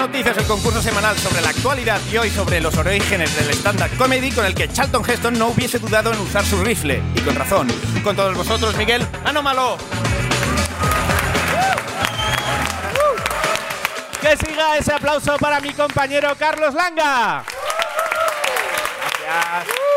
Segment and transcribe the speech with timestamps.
[0.00, 4.32] Noticias, el concurso semanal sobre la actualidad y hoy sobre los orígenes del stand-up comedy
[4.32, 7.02] con el que Charlton Heston no hubiese dudado en usar su rifle.
[7.14, 7.68] Y con razón.
[8.02, 9.76] Con todos vosotros, Miguel Anómalo.
[14.22, 17.44] Que siga ese aplauso para mi compañero Carlos Langa.
[19.22, 19.89] Gracias.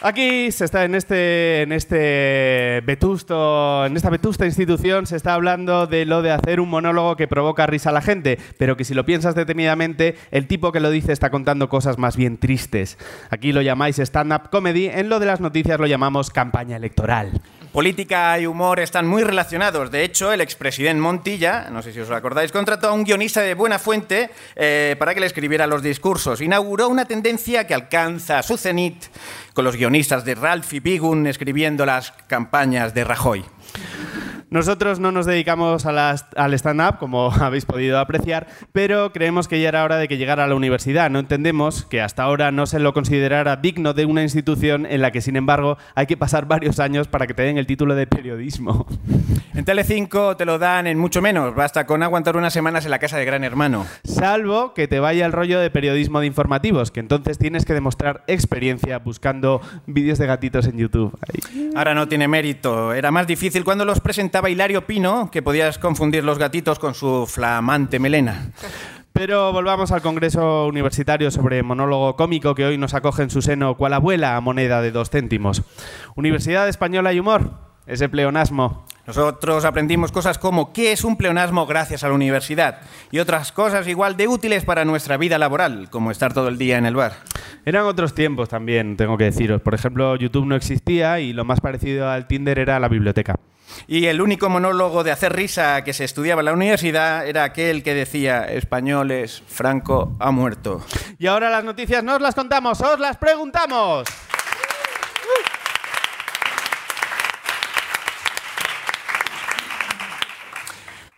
[0.00, 5.88] Aquí se está en este, en este vetusto, en esta vetusta institución se está hablando
[5.88, 8.94] de lo de hacer un monólogo que provoca risa a la gente, pero que si
[8.94, 12.96] lo piensas detenidamente, el tipo que lo dice está contando cosas más bien tristes.
[13.30, 17.32] Aquí lo llamáis stand-up comedy, en lo de las noticias lo llamamos campaña electoral.
[17.78, 19.92] Política y humor están muy relacionados.
[19.92, 23.54] De hecho, el expresidente Montilla, no sé si os acordáis, contrató a un guionista de
[23.54, 26.40] buena fuente eh, para que le escribiera los discursos.
[26.40, 29.04] Inauguró una tendencia que alcanza su cenit
[29.54, 33.44] con los guionistas de Ralph y Bigun escribiendo las campañas de Rajoy.
[34.50, 39.60] Nosotros no nos dedicamos a las- al stand-up, como habéis podido apreciar, pero creemos que
[39.60, 41.10] ya era hora de que llegara a la universidad.
[41.10, 45.10] No entendemos que hasta ahora no se lo considerara digno de una institución en la
[45.10, 48.06] que, sin embargo, hay que pasar varios años para que te den el título de
[48.06, 48.86] periodismo.
[49.54, 51.54] En Telecinco te lo dan en mucho menos.
[51.54, 53.86] Basta con aguantar unas semanas en la casa de Gran Hermano.
[54.04, 58.22] Salvo que te vaya el rollo de periodismo de informativos, que entonces tienes que demostrar
[58.28, 61.18] experiencia buscando vídeos de gatitos en YouTube.
[61.28, 61.70] Ahí.
[61.74, 62.92] Ahora no tiene mérito.
[62.94, 67.26] Era más difícil cuando los presentaba Hilario Pino, que podías confundir los gatitos con su
[67.26, 68.52] flamante melena.
[69.12, 73.76] Pero volvamos al Congreso Universitario sobre monólogo cómico que hoy nos acoge en su seno
[73.76, 75.64] cual abuela a moneda de dos céntimos.
[76.14, 77.50] Universidad Española y Humor,
[77.86, 78.86] ese pleonasmo.
[79.08, 83.88] Nosotros aprendimos cosas como qué es un pleonasmo gracias a la universidad y otras cosas
[83.88, 87.14] igual de útiles para nuestra vida laboral, como estar todo el día en el bar.
[87.64, 89.62] Eran otros tiempos también, tengo que deciros.
[89.62, 93.36] Por ejemplo, YouTube no existía y lo más parecido al Tinder era la biblioteca.
[93.86, 97.82] Y el único monólogo de hacer risa que se estudiaba en la universidad era aquel
[97.82, 100.84] que decía españoles, Franco ha muerto.
[101.18, 104.04] Y ahora las noticias no os las contamos, os las preguntamos.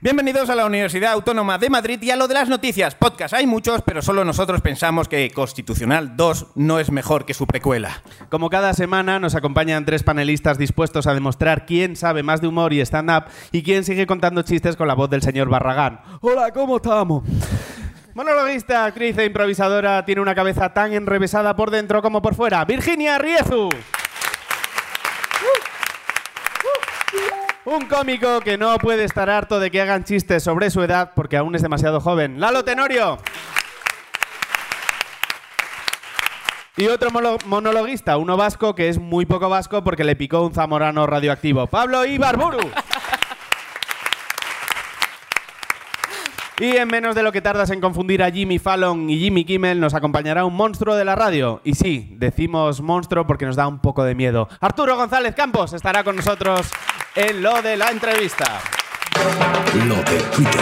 [0.03, 2.95] Bienvenidos a la Universidad Autónoma de Madrid y a lo de las noticias.
[2.95, 7.47] Podcast hay muchos, pero solo nosotros pensamos que Constitucional 2 no es mejor que su
[7.47, 8.03] precuela.
[8.31, 12.73] Como cada semana nos acompañan tres panelistas dispuestos a demostrar quién sabe más de humor
[12.73, 16.01] y stand-up y quién sigue contando chistes con la voz del señor Barragán.
[16.23, 17.23] Hola, ¿cómo estamos?
[18.15, 22.65] Monologuista, actriz e improvisadora, tiene una cabeza tan enrevesada por dentro como por fuera.
[22.65, 23.69] Virginia Riezu.
[27.67, 31.37] Un cómico que no puede estar harto de que hagan chistes sobre su edad porque
[31.37, 32.41] aún es demasiado joven.
[32.41, 33.19] Lalo Tenorio.
[36.79, 37.11] Y otro
[37.45, 41.67] monologuista, uno vasco que es muy poco vasco porque le picó un zamorano radioactivo.
[41.67, 42.71] Pablo Ibarburu.
[46.61, 49.81] Y en menos de lo que tardas en confundir a Jimmy Fallon y Jimmy Kimmel,
[49.81, 51.61] nos acompañará un monstruo de la radio.
[51.65, 54.49] Y sí, decimos monstruo porque nos da un poco de miedo.
[54.61, 56.71] Arturo González Campos estará con nosotros
[57.29, 58.61] en lo de la entrevista.
[59.87, 60.61] Lo de Twitter.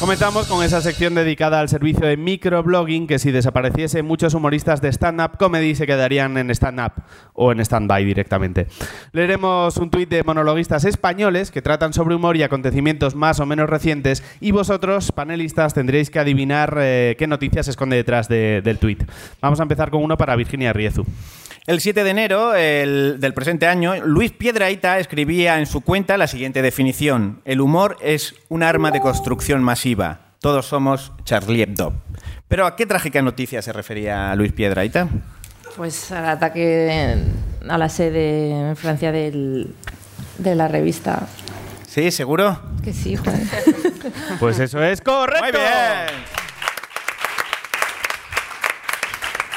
[0.00, 4.88] Comenzamos con esa sección dedicada al servicio de microblogging que si desapareciese muchos humoristas de
[4.88, 8.66] stand-up comedy se quedarían en stand-up o en stand-by directamente.
[9.12, 13.70] Leeremos un tuit de monologuistas españoles que tratan sobre humor y acontecimientos más o menos
[13.70, 18.78] recientes y vosotros, panelistas, tendréis que adivinar eh, qué noticias se esconde detrás de- del
[18.78, 19.04] tuit.
[19.40, 21.06] Vamos a empezar con uno para Virginia Riezu.
[21.66, 26.26] El 7 de enero el- del presente año, Luis Piedrahita escribía en su cuenta la
[26.26, 27.40] siguiente definición.
[27.44, 30.32] El humor es un arma de construcción masiva.
[30.40, 31.92] Todos somos Charlie Hebdo.
[32.48, 35.08] Pero ¿a qué trágica noticia se refería Luis Piedrahita?
[35.76, 37.16] Pues al ataque
[37.68, 39.72] a la sede en Francia del-
[40.38, 41.28] de la revista.
[41.86, 42.60] ¿Sí, seguro?
[42.82, 43.40] Que sí, joder.
[44.40, 45.42] Pues eso es correcto.
[45.44, 46.41] Muy bien.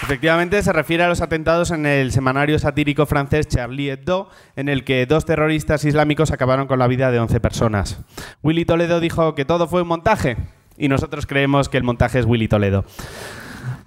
[0.05, 4.83] Efectivamente, se refiere a los atentados en el semanario satírico francés Charlie Hebdo, en el
[4.83, 7.97] que dos terroristas islámicos acabaron con la vida de 11 personas.
[8.44, 10.38] Willy Toledo dijo que todo fue un montaje,
[10.77, 12.85] y nosotros creemos que el montaje es Willy Toledo.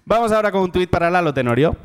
[0.06, 1.76] Vamos ahora con un tuit para Lalo Tenorio.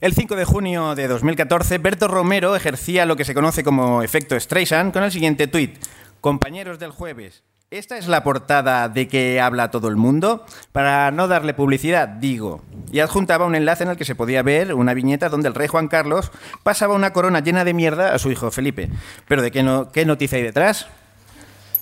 [0.00, 4.38] El 5 de junio de 2014, Berto Romero ejercía lo que se conoce como efecto
[4.38, 5.76] Streisand con el siguiente tuit.
[6.20, 7.42] Compañeros del jueves,
[7.72, 10.44] ¿esta es la portada de que habla todo el mundo?
[10.72, 12.62] Para no darle publicidad, digo.
[12.92, 15.68] Y adjuntaba un enlace en el que se podía ver una viñeta donde el rey
[15.68, 16.30] Juan Carlos
[16.62, 18.90] pasaba una corona llena de mierda a su hijo Felipe.
[19.26, 20.86] ¿Pero de qué, no, qué noticia hay detrás?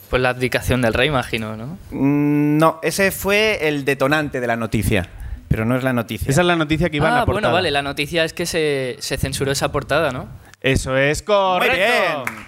[0.09, 1.79] Pues la abdicación del rey, imagino, ¿no?
[1.91, 5.09] Mm, No, ese fue el detonante de la noticia,
[5.49, 6.31] pero no es la noticia.
[6.31, 7.49] Esa es la noticia que iba en ah, la portada.
[7.49, 10.29] bueno, vale, la noticia es que se, se censuró esa portada, ¿no?
[10.61, 11.75] Eso es correcto.
[11.77, 12.41] Muy bien.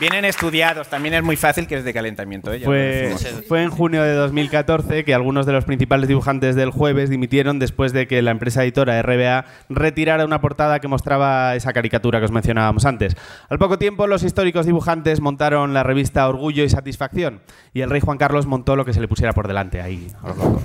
[0.00, 2.52] Vienen estudiados, también es muy fácil que es de calentamiento.
[2.52, 2.60] ¿eh?
[2.64, 3.14] Fue,
[3.48, 7.92] fue en junio de 2014 que algunos de los principales dibujantes del jueves dimitieron después
[7.92, 12.30] de que la empresa editora RBA retirara una portada que mostraba esa caricatura que os
[12.32, 13.16] mencionábamos antes.
[13.48, 17.40] Al poco tiempo, los históricos dibujantes montaron la revista Orgullo y Satisfacción
[17.74, 20.28] y el rey Juan Carlos montó lo que se le pusiera por delante ahí, a
[20.28, 20.62] lo loco.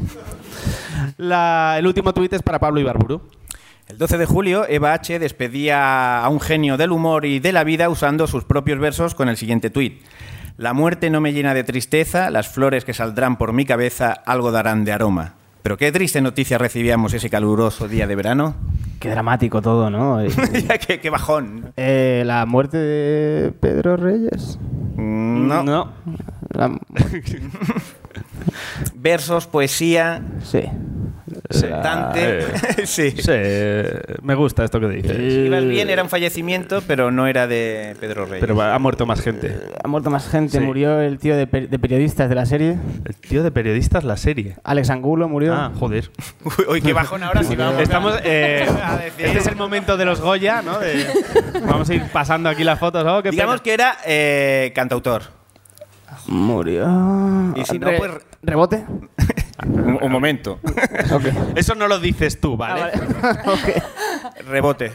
[1.18, 3.22] La- el último tuit es para Pablo Ibarburu.
[3.94, 5.20] El 12 de julio, Eva H.
[5.20, 9.30] despedía a un genio del humor y de la vida usando sus propios versos con
[9.30, 10.02] el siguiente tuit.
[10.58, 14.52] La muerte no me llena de tristeza, las flores que saldrán por mi cabeza algo
[14.52, 15.36] darán de aroma.
[15.62, 18.56] Pero qué triste noticia recibíamos ese caluroso día de verano.
[19.00, 20.26] Qué dramático todo, ¿no?
[20.28, 21.72] Ya, qué, qué bajón.
[21.78, 24.58] Eh, la muerte de Pedro Reyes.
[24.98, 25.62] No.
[25.62, 25.92] no.
[26.50, 26.80] La-
[28.96, 30.64] Versos, poesía, sí.
[31.50, 32.46] La- Dante.
[32.86, 33.12] sí.
[33.12, 33.32] Sí,
[34.22, 35.18] me gusta esto que dices.
[35.48, 38.40] Ibas bien, era un fallecimiento, pero no era de Pedro Reyes.
[38.46, 39.58] Pero ha muerto más gente.
[39.84, 40.60] Ha muerto más gente.
[40.60, 40.64] Sí.
[40.64, 42.78] Murió el tío de, per- de periodistas de la serie.
[43.06, 44.58] El tío de periodistas, la serie.
[44.64, 45.54] Alex Angulo murió.
[45.54, 46.12] Ah, joder.
[46.70, 47.82] Uy, qué bajón ahora sí vamos.
[47.82, 50.80] Estamos, eh, A decir- este es el momento de los Goya, ¿no?
[50.80, 51.08] De-
[51.68, 53.04] vamos a ir pasando aquí las fotos.
[53.08, 53.64] Oh, qué Digamos pena.
[53.64, 55.24] que era eh, cantautor.
[56.28, 57.54] Murió.
[57.56, 58.12] Y si no, Re- pues-
[58.42, 58.86] ¿Rebote?
[59.66, 60.60] Un, un momento.
[61.56, 62.92] Eso no lo dices tú, ¿vale?
[63.22, 63.38] Ah.
[64.48, 64.92] Rebote.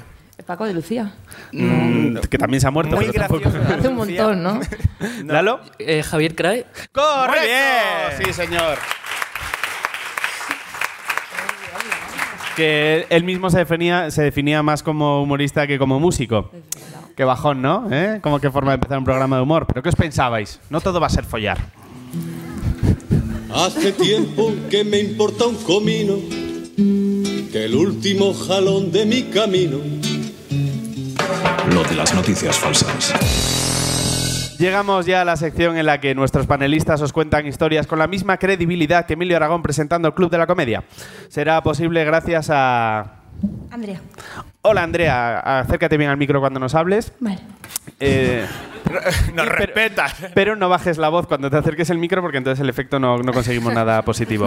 [0.47, 1.13] Paco de Lucía.
[1.53, 2.97] Mm, que también se ha muerto.
[2.97, 3.75] Muy pero tampoco- gracioso.
[3.75, 4.61] Hace un montón, ¿no?
[5.27, 5.61] ¿Lalo?
[5.79, 6.65] Eh, Javier Crae.
[6.93, 7.43] ¡Correcto!
[7.43, 8.27] Bien.
[8.27, 8.79] Sí, señor.
[12.57, 16.51] Que él mismo se definía, se definía más como humorista que como músico.
[17.19, 17.89] Qué bajón, ¿no?
[17.91, 18.21] ¿Eh?
[18.23, 19.67] Como qué forma de empezar un programa de humor.
[19.67, 20.61] ¿Pero qué os pensabais?
[20.71, 21.59] No todo va a ser follar.
[23.53, 26.15] Hace tiempo que me importa un comino,
[27.51, 29.79] que el último jalón de mi camino.
[31.75, 34.57] Lo de las noticias falsas.
[34.61, 38.07] Llegamos ya a la sección en la que nuestros panelistas os cuentan historias con la
[38.07, 40.85] misma credibilidad que Emilio Aragón presentando el Club de la Comedia.
[41.29, 43.23] Será posible gracias a...
[43.73, 44.01] Andrea.
[44.71, 47.13] Hola Andrea, acércate bien al micro cuando nos hables.
[47.21, 47.39] Vale.
[48.01, 48.45] Eh,
[49.35, 50.15] Nos pero- respetas.
[50.35, 53.17] Pero no bajes la voz cuando te acerques el micro porque entonces el efecto no,
[53.19, 54.45] no conseguimos nada positivo.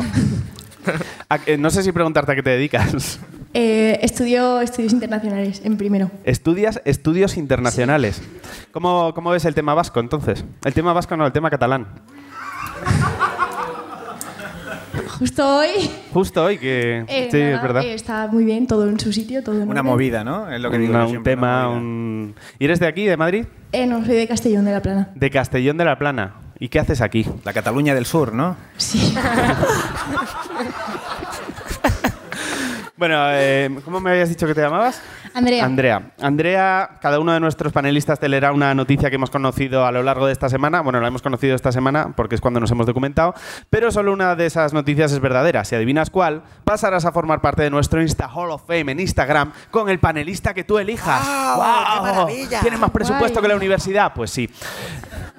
[1.27, 3.19] A- eh, no sé si preguntarte a qué te dedicas.
[3.55, 6.11] Eh, estudio estudios internacionales en primero.
[6.23, 8.21] Estudias estudios internacionales.
[8.71, 10.45] ¿Cómo, ¿Cómo ves el tema vasco entonces?
[10.63, 11.87] El tema vasco no, el tema catalán.
[15.21, 15.69] Justo hoy.
[16.11, 17.05] Justo hoy que...
[17.07, 17.83] eh, sí, nada, es verdad.
[17.83, 19.85] eh, está muy bien, todo en su sitio, todo en Una orden.
[19.85, 20.49] movida, ¿no?
[20.51, 22.35] Es lo que digo Una- yo un tema, una un...
[22.57, 23.45] ¿Y eres de aquí, de Madrid?
[23.71, 25.09] Eh, no, soy de Castellón de la Plana.
[25.13, 26.33] De Castellón de la Plana.
[26.57, 27.27] ¿Y qué haces aquí?
[27.43, 28.57] La Cataluña del Sur, ¿no?
[28.77, 29.13] Sí.
[33.01, 35.01] Bueno, eh, ¿cómo me habías dicho que te llamabas?
[35.33, 35.65] Andrea.
[35.65, 36.11] Andrea.
[36.21, 40.03] Andrea, cada uno de nuestros panelistas te leerá una noticia que hemos conocido a lo
[40.03, 40.81] largo de esta semana.
[40.81, 43.33] Bueno, la hemos conocido esta semana porque es cuando nos hemos documentado.
[43.71, 45.65] Pero solo una de esas noticias es verdadera.
[45.65, 49.51] Si adivinas cuál, pasarás a formar parte de nuestro Insta Hall of Fame en Instagram
[49.71, 51.25] con el panelista que tú elijas.
[51.55, 52.27] ¡Wow!
[52.61, 53.41] ¿Tienes más presupuesto Guay.
[53.41, 54.13] que la universidad?
[54.13, 54.47] Pues sí.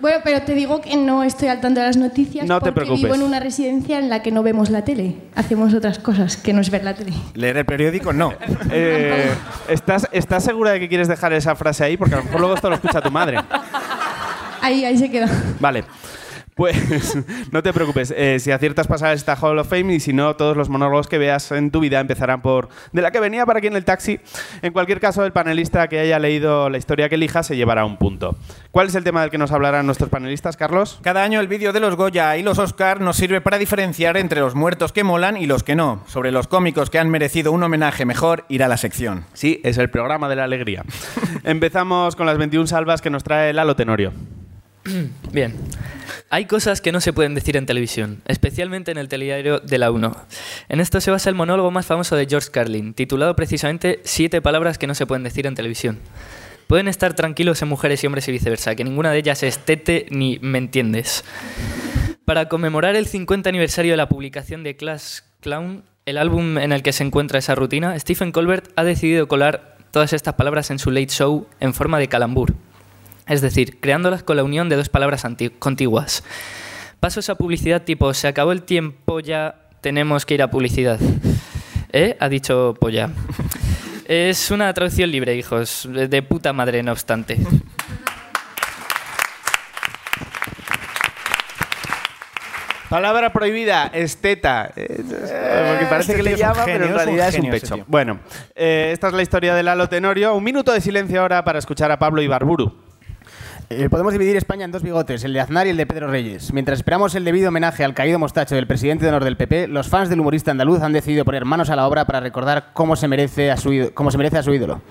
[0.02, 2.80] Bueno, pero te digo que no estoy al tanto de las noticias No te porque
[2.80, 3.02] preocupes.
[3.04, 5.14] vivo en una residencia en la que no vemos la tele.
[5.36, 7.12] Hacemos otras cosas que no es ver la tele.
[7.34, 8.34] Leer el periódico, no.
[8.74, 9.30] Eh,
[9.68, 11.96] ¿estás, ¿Estás segura de que quieres dejar esa frase ahí?
[11.96, 13.38] Porque a lo mejor luego esto lo escucha tu madre.
[14.60, 15.28] Ahí, ahí se queda.
[15.60, 15.84] Vale.
[16.54, 17.16] Pues
[17.52, 20.54] no te preocupes, eh, si aciertas pasar esta Hall of Fame y si no, todos
[20.54, 23.68] los monólogos que veas en tu vida empezarán por de la que venía para aquí
[23.68, 24.20] en el taxi.
[24.60, 27.96] En cualquier caso, el panelista que haya leído la historia que elija se llevará un
[27.96, 28.36] punto.
[28.70, 30.98] ¿Cuál es el tema del que nos hablarán nuestros panelistas, Carlos?
[31.02, 34.40] Cada año el vídeo de los Goya y los Oscar nos sirve para diferenciar entre
[34.40, 36.02] los muertos que molan y los que no.
[36.06, 39.24] Sobre los cómicos que han merecido un homenaje mejor, ir a la sección.
[39.32, 40.84] Sí, es el programa de la alegría.
[41.44, 44.12] Empezamos con las 21 salvas que nos trae Lalo Tenorio.
[45.32, 45.54] Bien.
[46.34, 49.90] Hay cosas que no se pueden decir en televisión, especialmente en el telediario de la
[49.90, 50.16] 1.
[50.70, 54.78] En esto se basa el monólogo más famoso de George Carlin, titulado precisamente Siete palabras
[54.78, 55.98] que no se pueden decir en televisión.
[56.68, 60.06] Pueden estar tranquilos en mujeres y hombres y viceversa, que ninguna de ellas es tete
[60.08, 61.22] ni me entiendes.
[62.24, 66.82] Para conmemorar el 50 aniversario de la publicación de Clash Clown, el álbum en el
[66.82, 70.90] que se encuentra esa rutina, Stephen Colbert ha decidido colar todas estas palabras en su
[70.90, 72.54] late show en forma de calambur.
[73.26, 75.24] Es decir, creándolas con la unión de dos palabras
[75.58, 76.24] contiguas.
[77.00, 80.98] Paso esa publicidad tipo, se acabó el tiempo ya, tenemos que ir a publicidad.
[81.92, 82.16] ¿Eh?
[82.20, 83.10] Ha dicho polla.
[84.06, 85.88] Es una traducción libre, hijos.
[85.90, 87.38] De puta madre, no obstante.
[92.88, 94.70] Palabra prohibida, esteta.
[94.76, 97.84] Eh, porque parece este que le llama, pero en es un realidad es un pecho.
[97.86, 98.20] Bueno,
[98.54, 100.34] eh, esta es la historia de Lalo Tenorio.
[100.34, 102.91] Un minuto de silencio ahora para escuchar a Pablo Ibarburu.
[103.74, 106.52] Eh, podemos dividir España en dos bigotes, el de Aznar y el de Pedro Reyes.
[106.52, 109.88] Mientras esperamos el debido homenaje al caído mostacho del presidente de honor del PP, los
[109.88, 113.08] fans del humorista andaluz han decidido poner manos a la obra para recordar cómo se
[113.08, 114.82] merece a su, cómo se merece a su ídolo.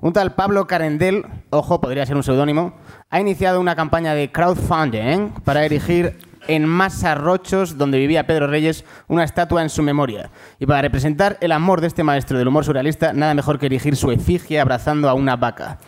[0.00, 2.76] Un tal Pablo Carendel, ojo, podría ser un seudónimo,
[3.10, 6.16] ha iniciado una campaña de crowdfunding para erigir
[6.46, 10.30] en Masarrochos, donde vivía Pedro Reyes, una estatua en su memoria.
[10.60, 13.96] Y para representar el amor de este maestro del humor surrealista, nada mejor que erigir
[13.96, 15.78] su efigie abrazando a una vaca.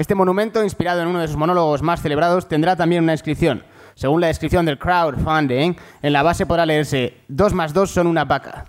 [0.00, 3.62] Este monumento, inspirado en uno de sus monólogos más celebrados, tendrá también una inscripción.
[3.94, 8.24] Según la descripción del crowdfunding, en la base podrá leerse 2 más 2 son una
[8.24, 8.64] vaca.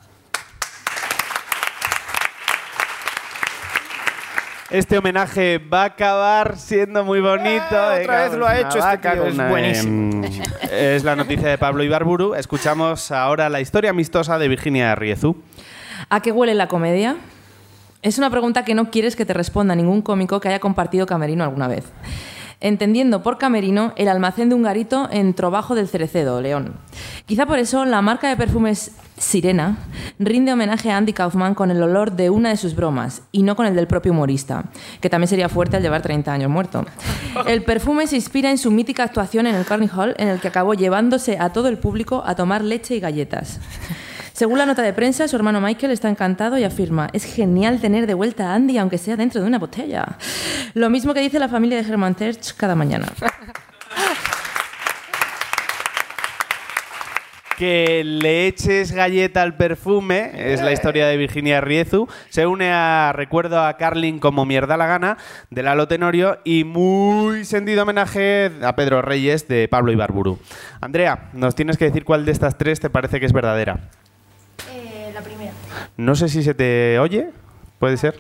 [4.70, 7.94] Este homenaje va a acabar siendo muy bonito.
[7.94, 10.26] Eh, otra vez lo ha hecho este vaca tío, es una- buenísimo.
[10.26, 10.32] em,
[10.70, 12.36] es la noticia de Pablo Ibarburu.
[12.36, 15.42] Escuchamos ahora la historia amistosa de Virginia Riezu.
[16.10, 17.16] ¿A qué huele la comedia?
[18.02, 21.44] Es una pregunta que no quieres que te responda ningún cómico que haya compartido camerino
[21.44, 21.86] alguna vez.
[22.60, 26.74] Entendiendo por camerino el almacén de un garito en Trobajo del Cerecedo, León.
[27.28, 29.78] Quizá por eso la marca de perfumes Sirena
[30.18, 33.56] rinde homenaje a Andy Kaufman con el olor de una de sus bromas y no
[33.56, 34.66] con el del propio humorista,
[35.00, 36.86] que también sería fuerte al llevar 30 años muerto.
[37.46, 40.48] El perfume se inspira en su mítica actuación en el Carnegie Hall, en el que
[40.48, 43.60] acabó llevándose a todo el público a tomar leche y galletas.
[44.34, 48.08] Según la nota de prensa, su hermano Michael está encantado y afirma, es genial tener
[48.08, 50.18] de vuelta a Andy aunque sea dentro de una botella.
[50.74, 53.08] Lo mismo que dice la familia de Herman Terch cada mañana.
[57.58, 62.08] Que le eches galleta al perfume, es la historia de Virginia Riezu.
[62.30, 65.20] Se une a Recuerdo a Carlin como mierda la gana,
[65.52, 70.40] de Lalo Tenorio, y muy sentido homenaje a Pedro Reyes, de Pablo Ibarburu.
[70.80, 73.80] Andrea, nos tienes que decir cuál de estas tres te parece que es verdadera.
[76.02, 77.30] No sé si se te oye,
[77.78, 78.20] ¿puede ser?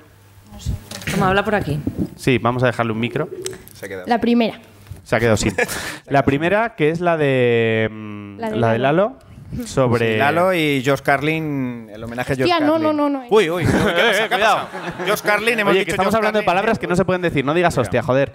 [1.13, 1.79] Vamos, habla por aquí.
[2.15, 3.27] Sí, vamos a dejarle un micro.
[3.73, 4.05] Se ha quedado.
[4.07, 4.59] La primera.
[5.03, 5.55] Se ha quedado sin.
[6.05, 9.17] La primera, que es la de, mm, La de la de Lalo,
[9.65, 10.13] sobre...
[10.13, 12.83] Sí, Lalo y Josh Carlin, el homenaje a Josh Hostia, no, Carlin.
[12.83, 13.25] no, no, no.
[13.31, 14.67] Uy, uy, uy, ¿qué pasa?
[15.03, 15.09] ¿Qué?
[15.09, 16.57] Josh Carlin, hemos Oye, dicho que estamos Josh hablando de Carlin.
[16.57, 17.43] palabras que no se pueden decir.
[17.43, 18.31] No digas hostia, joder.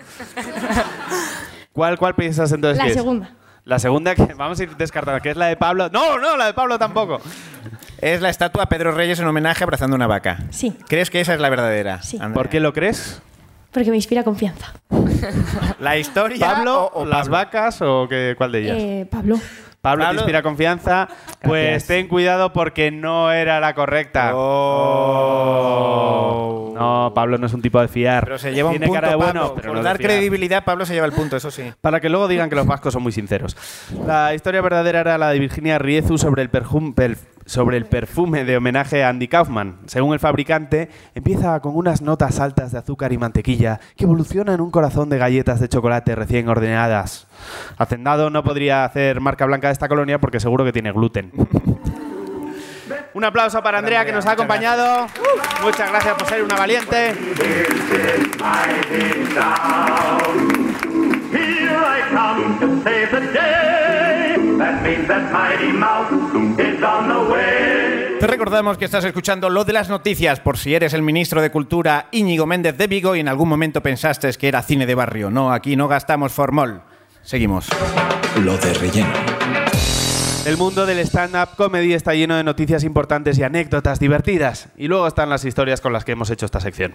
[1.73, 2.97] ¿Cuál, cuál piensas entonces La que es?
[3.67, 5.91] La segunda que vamos a ir descartando, que es la de Pablo.
[5.93, 7.21] No, no, la de Pablo tampoco.
[8.01, 10.39] Es la estatua a Pedro Reyes en homenaje abrazando una vaca.
[10.51, 10.73] Sí.
[10.89, 12.01] ¿Crees que esa es la verdadera?
[12.01, 12.17] Sí.
[12.17, 12.35] Andrea?
[12.35, 13.21] ¿Por qué lo crees?
[13.73, 14.73] Porque me inspira confianza.
[15.81, 18.77] ¿La historia ¿Pablo, o, o las vacas o qué, cuál de ellas?
[18.79, 19.39] Eh, Pablo.
[19.91, 21.09] Pablo, te Pablo- inspira confianza.
[21.43, 21.87] Pues Gracias.
[21.87, 24.33] ten cuidado porque no era la correcta.
[25.37, 26.73] Oh.
[26.75, 28.25] No, Pablo no es un tipo de fiar.
[28.25, 29.33] Pero se lleva un punto, cara de Pablo.
[29.33, 31.73] bueno, pero Por no dar credibilidad, Pablo se lleva el punto, eso sí.
[31.81, 33.57] Para que luego digan que los vascos son muy sinceros.
[34.07, 38.45] La historia verdadera era la de Virginia Riezu sobre el, perfum- per- sobre el perfume
[38.45, 39.79] de homenaje a Andy Kaufman.
[39.87, 44.61] Según el fabricante, empieza con unas notas altas de azúcar y mantequilla que evoluciona en
[44.61, 47.27] un corazón de galletas de chocolate recién ordenadas.
[47.79, 51.33] Hacendado no podría hacer marca blanca de esta colonia porque seguro que tiene gluten.
[53.15, 55.07] Un aplauso para Andrea que nos ha acompañado.
[55.63, 57.15] Muchas gracias por ser una valiente.
[68.19, 71.51] Te recordamos que estás escuchando lo de las noticias por si eres el ministro de
[71.51, 75.31] Cultura Íñigo Méndez de Vigo y en algún momento pensaste que era cine de barrio.
[75.31, 76.81] No, aquí no gastamos formol.
[77.23, 77.69] Seguimos.
[78.43, 79.56] Lo de relleno.
[80.47, 84.69] El mundo del stand-up comedy está lleno de noticias importantes y anécdotas divertidas.
[84.77, 86.95] Y luego están las historias con las que hemos hecho esta sección.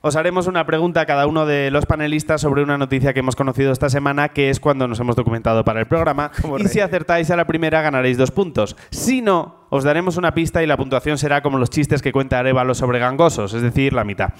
[0.00, 3.34] Os haremos una pregunta a cada uno de los panelistas sobre una noticia que hemos
[3.34, 6.30] conocido esta semana, que es cuando nos hemos documentado para el programa.
[6.58, 8.76] Y si acertáis a la primera, ganaréis dos puntos.
[8.90, 12.38] Si no, os daremos una pista y la puntuación será como los chistes que cuenta
[12.38, 14.34] Arevalo sobre gangosos, es decir, la mitad.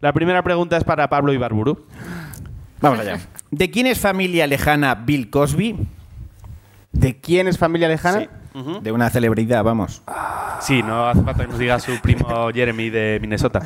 [0.00, 1.84] La primera pregunta es para Pablo Ibarburu.
[2.80, 3.18] Vamos allá.
[3.50, 5.76] ¿De quién es familia lejana Bill Cosby?
[6.98, 8.20] ¿De quién es familia lejana?
[8.20, 8.28] Sí.
[8.80, 10.02] De una celebridad, vamos.
[10.62, 13.60] Sí, no hace falta que nos diga su primo Jeremy de Minnesota.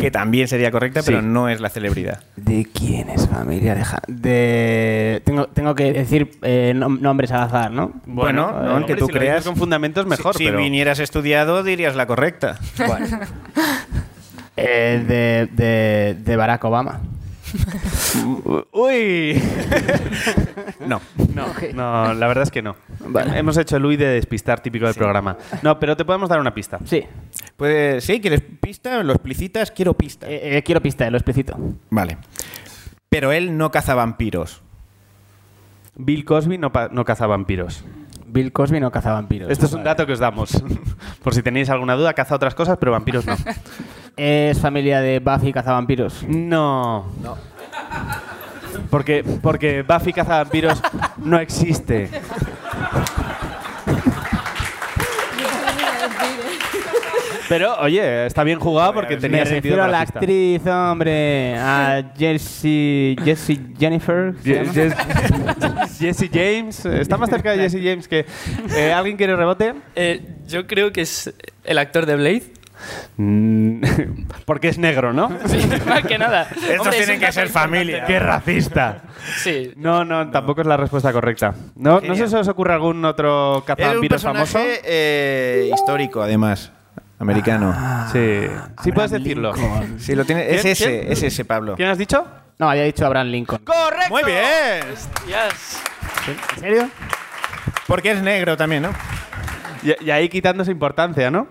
[0.00, 2.22] Que también sería correcta, pero no es la celebridad.
[2.34, 4.00] ¿De quién es familia lejana?
[4.08, 5.20] De...
[5.26, 7.92] Tengo, tengo que decir eh, nom- nombres al azar, ¿no?
[8.06, 9.44] Bueno, no, hombre, que tú si creas.
[9.44, 10.58] con fundamentos mejor, si, si pero...
[10.60, 12.58] vinieras estudiado, dirías la correcta.
[14.56, 17.00] Eh, de, de, de Barack Obama.
[18.72, 19.40] Uy.
[20.86, 21.00] No.
[21.34, 22.76] No, no, la verdad es que no.
[23.34, 25.36] Hemos hecho el UI de despistar típico del programa.
[25.62, 26.78] No, pero te podemos dar una pista.
[26.84, 27.04] Sí.
[27.56, 29.02] Puede, sí, ¿quieres pista?
[29.02, 29.70] ¿Lo explicitas?
[29.70, 30.28] Quiero pista.
[30.28, 31.56] Eh, eh, quiero pista, lo explicito.
[31.90, 32.18] Vale.
[33.08, 34.62] Pero él no caza vampiros.
[35.96, 37.84] Bill Cosby no, no caza vampiros.
[38.32, 39.50] Bill Cosby no caza vampiros.
[39.50, 40.50] Esto es un dato que os damos.
[41.22, 43.36] Por si tenéis alguna duda, caza otras cosas, pero vampiros no.
[44.16, 46.24] ¿Es familia de Buffy cazavampiros?
[46.24, 47.06] No.
[48.90, 50.82] Porque, porque Buffy cazavampiros
[51.18, 52.10] no existe.
[57.50, 60.18] Pero, oye, está bien jugado porque Me tenía sentido refiero a para la pista.
[60.20, 64.34] actriz, hombre, a Jessie, Jessie Jennifer.
[65.98, 66.84] Jesse James.
[66.86, 68.24] Está más cerca de Jesse James que...
[68.76, 69.74] eh, ¿Alguien quiere rebote?
[69.96, 72.52] Eh, yo creo que es el actor de Blade.
[73.16, 73.82] Mm,
[74.46, 75.28] porque es negro, ¿no?
[75.46, 76.42] Sí, más que nada.
[76.50, 77.52] Estos Hombre, es tienen un que dato ser importante.
[77.76, 78.04] familia.
[78.06, 79.02] ¡Qué racista!
[79.38, 79.72] Sí.
[79.76, 81.52] No, no, tampoco es la respuesta correcta.
[81.74, 82.28] ¿No, ¿no sé Genial.
[82.28, 84.52] si os ocurre algún otro Es un cazavampiros famoso?
[84.58, 86.72] personaje eh, histórico, además.
[87.20, 87.74] Americano.
[88.10, 88.46] Sí,
[88.82, 89.52] sí puedes decirlo.
[89.98, 90.50] Sí, lo tiene.
[90.54, 91.12] Es ese, ¿Quién?
[91.12, 91.76] es ese, Pablo.
[91.76, 92.26] ¿Quién has dicho?
[92.58, 93.62] No, había dicho Abraham Lincoln.
[93.62, 94.08] ¡Correcto!
[94.10, 94.82] Muy bien.
[95.26, 95.82] Yes.
[96.56, 96.88] ¿En serio?
[97.86, 98.90] Porque es negro también, ¿no?
[99.82, 101.46] Y, y ahí quitándose importancia, ¿no?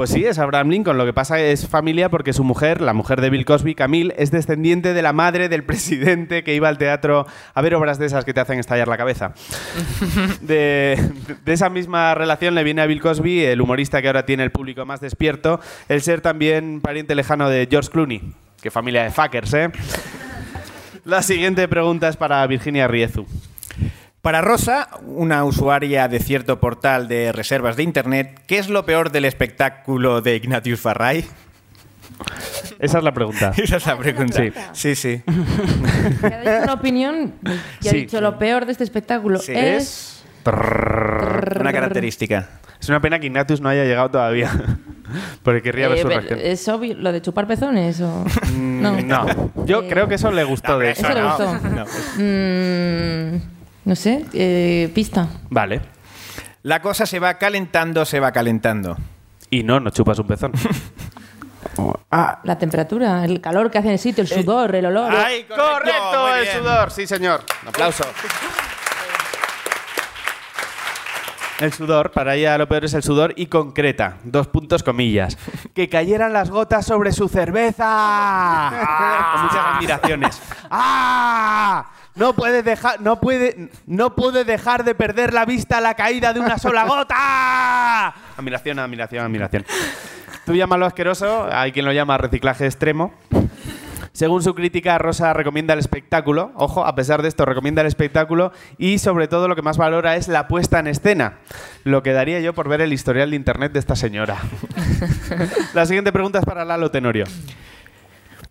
[0.00, 0.96] Pues sí, es Abraham Lincoln.
[0.96, 4.30] Lo que pasa es familia porque su mujer, la mujer de Bill Cosby, Camille, es
[4.30, 8.24] descendiente de la madre del presidente que iba al teatro a ver obras de esas
[8.24, 9.34] que te hacen estallar la cabeza.
[10.40, 10.98] De,
[11.44, 14.50] de esa misma relación le viene a Bill Cosby, el humorista que ahora tiene el
[14.50, 18.22] público más despierto, el ser también pariente lejano de George Clooney.
[18.62, 19.70] Qué familia de fuckers, ¿eh?
[21.04, 23.26] La siguiente pregunta es para Virginia Riezu.
[24.22, 29.10] Para Rosa, una usuaria de cierto portal de reservas de internet, ¿qué es lo peor
[29.12, 31.24] del espectáculo de Ignatius Farray?
[32.78, 33.52] Esa es la pregunta.
[33.56, 34.42] Esa es la pregunta.
[34.74, 34.94] Sí.
[34.94, 34.94] sí.
[34.94, 35.22] sí.
[36.20, 37.34] Que ha dicho una opinión
[37.80, 37.96] y ha Sí.
[38.00, 39.52] dicho lo peor de este espectáculo Sí.
[39.54, 40.22] es...
[40.44, 42.48] Una característica.
[42.80, 44.50] Es una pena que Ignatius no haya llegado todavía.
[45.42, 46.40] Porque querría ver Eh, su ver- reacción.
[46.42, 48.24] ¿Es obvio lo de chupar pezones o...?
[48.54, 48.92] No.
[48.94, 51.28] Mm, No, yo Eh, creo que eso le gustó de Eso le no.
[51.28, 51.54] gustó.
[51.68, 51.84] No.
[52.16, 53.42] Mm,
[53.84, 55.28] no sé, eh, pista.
[55.50, 55.80] Vale.
[56.62, 58.96] La cosa se va calentando, se va calentando.
[59.48, 60.52] Y no, no chupas un pezón.
[62.10, 65.12] La temperatura, el calor que hace en el sitio, el sudor, el olor.
[65.14, 66.34] ¡Ay, correcto!
[66.34, 66.58] el bien.
[66.58, 67.42] sudor, sí señor.
[67.62, 68.04] Un aplauso.
[71.60, 75.36] El sudor, para ella lo peor es el sudor y concreta, dos puntos comillas.
[75.74, 78.70] Que cayeran las gotas sobre su cerveza.
[79.34, 80.42] Con muchas admiraciones.
[80.70, 81.84] ¡Ah!
[82.16, 86.32] No puede dejar, no puede, no puede dejar de perder la vista a la caída
[86.32, 88.08] de una sola gota.
[88.36, 89.64] Admiración, admiración, admiración.
[90.44, 93.14] Tú llámalo asqueroso, hay quien lo llama reciclaje extremo.
[94.12, 96.50] Según su crítica, Rosa recomienda el espectáculo.
[96.56, 100.16] Ojo, a pesar de esto, recomienda el espectáculo y sobre todo lo que más valora
[100.16, 101.38] es la puesta en escena.
[101.84, 104.36] Lo que daría yo por ver el historial de internet de esta señora.
[105.74, 107.24] la siguiente pregunta es para Lalo Tenorio.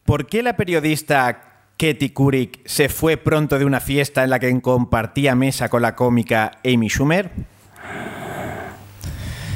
[0.06, 1.49] ¿Por qué la periodista
[1.80, 5.96] Katie Couric se fue pronto de una fiesta en la que compartía mesa con la
[5.96, 7.32] cómica Amy Schumer?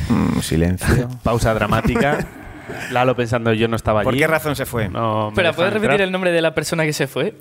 [0.07, 1.09] Mm, silencio.
[1.23, 2.25] Pausa dramática.
[2.91, 4.05] Lalo pensando yo no estaba allí.
[4.05, 4.88] ¿Por qué razón se fue?
[4.88, 6.01] No dejan ¿puedes repetir entrar.
[6.01, 7.36] el nombre de la persona que se fue?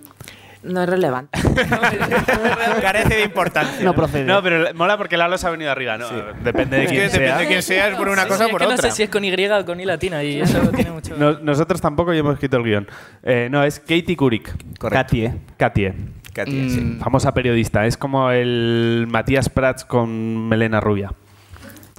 [0.62, 1.38] No es relevante.
[2.80, 3.84] Carece de importancia.
[3.84, 4.24] No procede.
[4.24, 6.06] No, pero mola porque Lalo se ha venido arriba, ¿no?
[6.44, 7.38] Depende de Es que quién depende sea.
[7.38, 8.76] de quién sea, es por una Sí, cosa sí, o es por que otra.
[8.76, 11.16] no sé si es con Y o con I latina y eso tiene mucho...
[11.16, 12.86] No- nosotros tampoco ya hemos escrito el guion.
[13.22, 14.54] Eh, no, es Katie Couric.
[14.78, 15.04] Correcto.
[15.06, 15.34] Katie.
[15.56, 15.94] Katie.
[16.32, 16.80] Katia, sí.
[16.80, 17.84] Mm, Famosa periodista.
[17.84, 21.12] Es como el Matías Prats con melena rubia.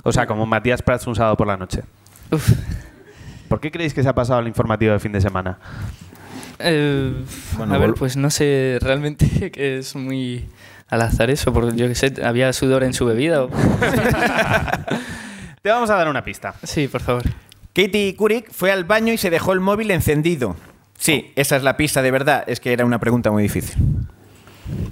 [0.03, 1.83] O sea, como Matías Prats un sábado por la noche.
[2.31, 2.49] uf.
[3.47, 5.59] ¿Por qué creéis que se ha pasado el informativo de fin de semana?
[6.59, 7.13] Eh,
[7.57, 10.45] Bueno, a ver, pues no sé realmente que es muy
[10.89, 13.43] al azar eso, porque yo qué sé, había sudor en su bebida.
[13.43, 13.49] o-
[15.61, 16.55] Te vamos a dar una pista.
[16.63, 17.23] Sí, por favor.
[17.73, 20.55] Katie Couric fue al baño y se dejó el móvil encendido.
[20.97, 22.43] Sí, esa es la pista de verdad.
[22.47, 23.75] Es que era una pregunta muy difícil.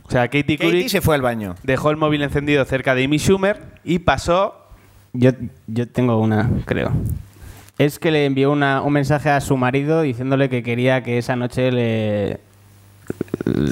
[0.04, 1.56] O sea, Katie Katie Couric se fue al baño.
[1.64, 4.56] dejó el móvil encendido cerca de Amy Schumer y pasó...
[5.14, 5.32] Yo,
[5.68, 6.92] yo tengo una, creo.
[7.84, 11.36] Es que le envió una- un mensaje a su marido diciéndole que quería que esa
[11.36, 12.40] noche le...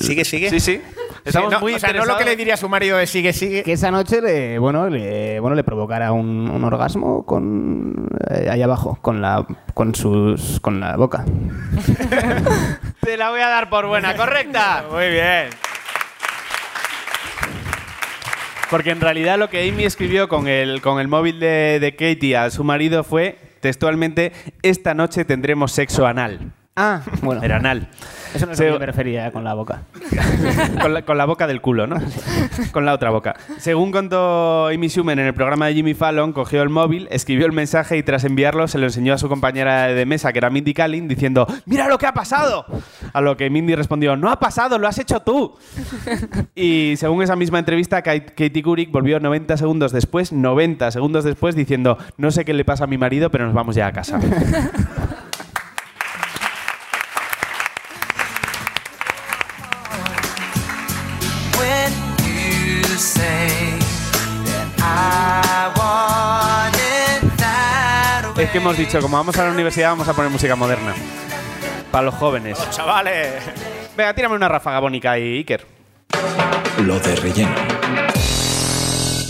[0.01, 0.49] ¿Sigue, sigue?
[0.49, 0.81] Sí, sí.
[1.23, 3.09] Estamos Sí, no, muy o sea, no lo que le diría a su marido es
[3.09, 3.61] sigue, sigue.
[3.61, 8.61] Que esa noche le, bueno, le, bueno, le provocara un, un orgasmo con eh, ahí
[8.63, 9.45] abajo, con la,
[9.75, 11.23] con sus, con la boca.
[13.01, 14.85] Te la voy a dar por buena, correcta.
[14.91, 15.49] Muy bien.
[18.71, 22.37] Porque en realidad lo que Amy escribió con el, con el móvil de, de Katie
[22.37, 26.53] a su marido fue textualmente, esta noche tendremos sexo anal.
[26.75, 27.43] Ah, bueno.
[27.43, 27.89] Era anal.
[28.33, 29.81] Eso no es Se- a lo que me refería eh, con la boca.
[30.81, 31.97] con, la, con la boca del culo, ¿no?
[32.71, 33.35] con la otra boca.
[33.57, 37.51] Según contó Amy Schumer en el programa de Jimmy Fallon, cogió el móvil, escribió el
[37.53, 40.73] mensaje y tras enviarlo se lo enseñó a su compañera de mesa, que era Mindy
[40.73, 42.65] Kaling, diciendo ¡Mira lo que ha pasado!
[43.13, 45.55] A lo que Mindy respondió ¡No ha pasado, lo has hecho tú!
[46.55, 51.97] y según esa misma entrevista, Katie Couric volvió 90 segundos después, 90 segundos después, diciendo
[52.17, 54.19] No sé qué le pasa a mi marido, pero nos vamos ya a casa.
[68.51, 70.95] que hemos dicho, como vamos a la universidad, vamos a poner música moderna.
[71.91, 72.57] Para los jóvenes.
[72.71, 73.43] ¡Chavales!
[73.95, 75.65] Venga, tírame una ráfaga bónica ahí, Iker.
[76.83, 77.55] Lo de relleno.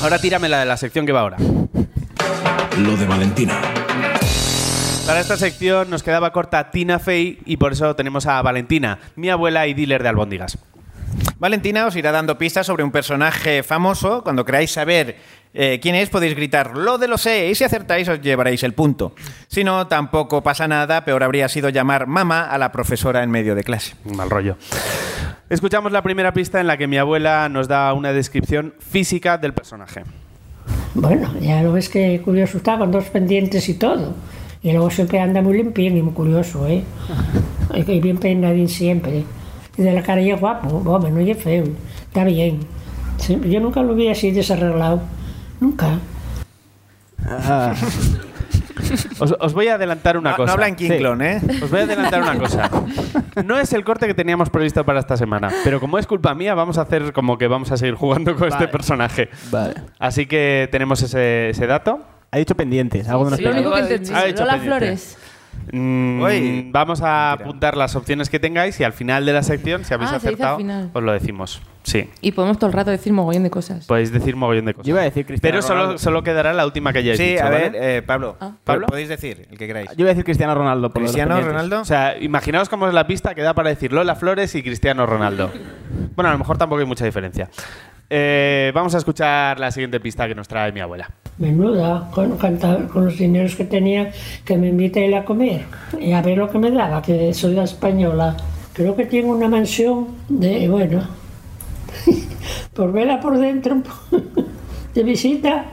[0.02, 1.38] Ahora tírame la de la sección que va ahora.
[2.78, 3.60] Lo de Valentina.
[5.06, 9.30] Para esta sección nos quedaba corta Tina Fey y por eso tenemos a Valentina, mi
[9.30, 10.58] abuela y dealer de albóndigas.
[11.40, 14.24] Valentina os irá dando pistas sobre un personaje famoso.
[14.24, 15.18] Cuando queráis saber
[15.54, 18.74] eh, quién es, podéis gritar lo de lo sé y si acertáis os llevaréis el
[18.74, 19.14] punto.
[19.48, 23.56] Si no, tampoco pasa nada, peor habría sido llamar mamá a la profesora en medio
[23.56, 23.96] de clase.
[24.16, 24.58] Mal rollo.
[25.50, 29.54] Escuchamos la primera pista en la que mi abuela nos da una descripción física del
[29.54, 30.04] personaje.
[30.94, 34.14] Bueno, ya lo ves que curioso está, con dos pendientes y todo.
[34.62, 36.84] Y luego siempre anda muy limpio y muy curioso, ¿eh?
[37.74, 39.24] Y bien peinadín siempre.
[39.78, 41.64] Y de la cara ya guapo, hombre, no es feo.
[42.08, 42.60] Está bien.
[43.46, 45.02] Yo nunca lo vi así desarreglado.
[45.60, 46.00] Nunca.
[47.28, 47.74] Ah,
[49.20, 50.48] Os, os voy a adelantar una No, cosa.
[50.48, 51.42] no habla en Kinklon, ¿eh?
[51.62, 52.70] Os voy a adelantar una cosa.
[53.46, 56.54] No es el corte que teníamos previsto para esta semana, pero como es culpa mía,
[56.56, 59.30] vamos a hacer como que vamos a seguir jugando con este personaje.
[59.52, 59.76] vale.
[60.00, 62.00] Así que tenemos ese, ese dato.
[62.32, 63.08] Ha dicho pendientes.
[63.10, 64.12] Algo de unos Lo único que entendí.
[64.14, 64.58] ha hecho Lola.
[64.60, 65.18] Flores.
[65.74, 66.70] Mm, Uy.
[66.72, 70.12] vamos a apuntar las opciones que tengáis y al final de la sección, si habéis
[70.12, 70.58] Ah, acertado,
[70.94, 71.62] os lo decimos.
[71.84, 73.86] Sí, Y podemos todo el rato decir mogollón de cosas.
[73.88, 74.86] podéis decir mogollón de cosas.
[74.86, 75.98] Yo iba a decir Cristiano Pero solo, Ronaldo.
[76.00, 77.98] solo quedará la última que hayáis Sí, dicho, a ver, ¿vale?
[77.98, 78.36] eh, Pablo.
[78.40, 78.52] Ah.
[78.64, 78.88] ¿Pablo?
[78.88, 79.90] Podéis decir el que queráis.
[79.92, 80.90] Yo iba a decir Cristiano Ronaldo.
[80.92, 81.40] por Cristiano.
[81.42, 81.80] Ronaldo.
[81.82, 85.06] O sea, imaginaos cómo es la pista que da para decir Lola Flores y Cristiano
[85.06, 85.52] Ronaldo.
[86.16, 87.50] Bueno, a lo mejor tampoco hay mucha diferencia.
[88.12, 91.10] Eh, vamos a escuchar la siguiente pista que nos trae mi abuela.
[91.38, 94.12] Menuda, con, con los dineros que tenía,
[94.46, 95.62] que me invite él a comer.
[96.00, 98.36] Y a ver lo que me daba, que soy la española.
[98.74, 101.08] Creo que tengo una mansión de, bueno,
[102.74, 103.82] por verla por dentro,
[104.94, 105.66] de visita.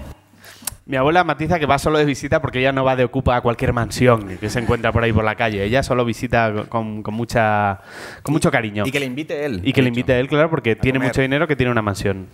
[0.86, 3.40] Mi abuela matiza que va solo de visita porque ella no va de ocupa a
[3.40, 5.64] cualquier mansión que se encuentra por ahí por la calle.
[5.64, 7.80] Ella solo visita con, con mucha,
[8.22, 8.84] con mucho cariño.
[8.86, 9.62] Y que le invite él.
[9.64, 11.08] Y que le invite a él, claro, porque tiene comer.
[11.08, 12.28] mucho dinero que tiene una mansión.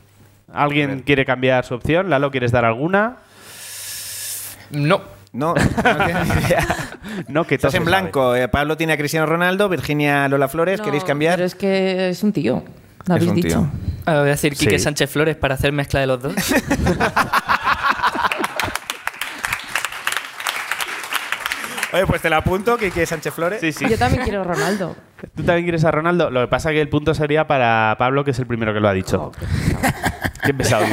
[0.53, 2.11] ¿Alguien quiere cambiar su opción?
[2.11, 3.17] Lalo, ¿quieres dar alguna?
[4.71, 5.01] No.
[5.33, 6.67] No, no tienes ni idea.
[7.29, 8.37] No, que todo Estás en blanco.
[8.37, 10.79] Eh, Pablo tiene a Cristiano Ronaldo, Virginia Lola Flores.
[10.81, 11.37] No, ¿Queréis cambiar?
[11.37, 12.63] Pero es que es un tío.
[13.07, 13.49] Lo Es habéis un dicho.
[13.49, 13.71] tío.
[14.07, 14.85] Ah, voy a decir Quique Sí.
[14.85, 16.35] Sánchez Flores para hacer mezcla de los dos.
[21.95, 23.61] Oye, pues te la apunto, que es Sánchez Flores.
[23.61, 23.87] Sí, sí.
[23.89, 24.97] Yo también quiero Ronaldo.
[25.37, 26.31] ¿Tú también quieres a Ronaldo?
[26.31, 28.81] Lo que pasa es que el punto sería para Pablo, que es el primero que
[28.81, 29.31] lo ha dicho.
[30.43, 30.87] Qué pesado.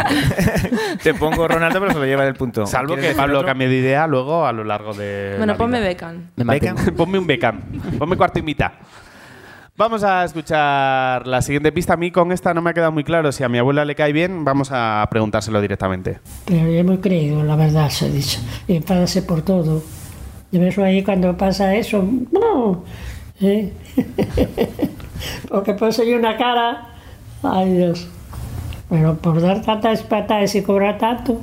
[1.01, 2.67] Te pongo Ronaldo, pero se lo lleva el punto.
[2.67, 3.47] Salvo ¿Quieres que Pablo otro?
[3.47, 5.35] cambie de idea luego a lo largo de.
[5.37, 5.89] Bueno, la ponme vida.
[5.89, 6.27] Beckham.
[6.35, 6.75] Beckham.
[6.95, 7.59] Ponme un Beckham.
[7.97, 8.73] Ponme cuarto y mitad.
[9.79, 11.93] Vamos a escuchar la siguiente pista.
[11.93, 13.31] A mí con esta no me ha quedado muy claro.
[13.31, 16.19] Si a mi abuela le cae bien, vamos a preguntárselo directamente.
[16.43, 18.41] Pero yo muy creído, la verdad, se ha dicho.
[18.67, 19.81] Y enfádase por todo.
[20.51, 22.83] Y eso ahí cuando pasa eso, no.
[23.39, 23.71] ¿eh?
[25.49, 26.89] Porque puse yo una cara,
[27.41, 28.05] ay Dios.
[28.89, 31.39] Pero por dar tantas patadas y cobrar tanto,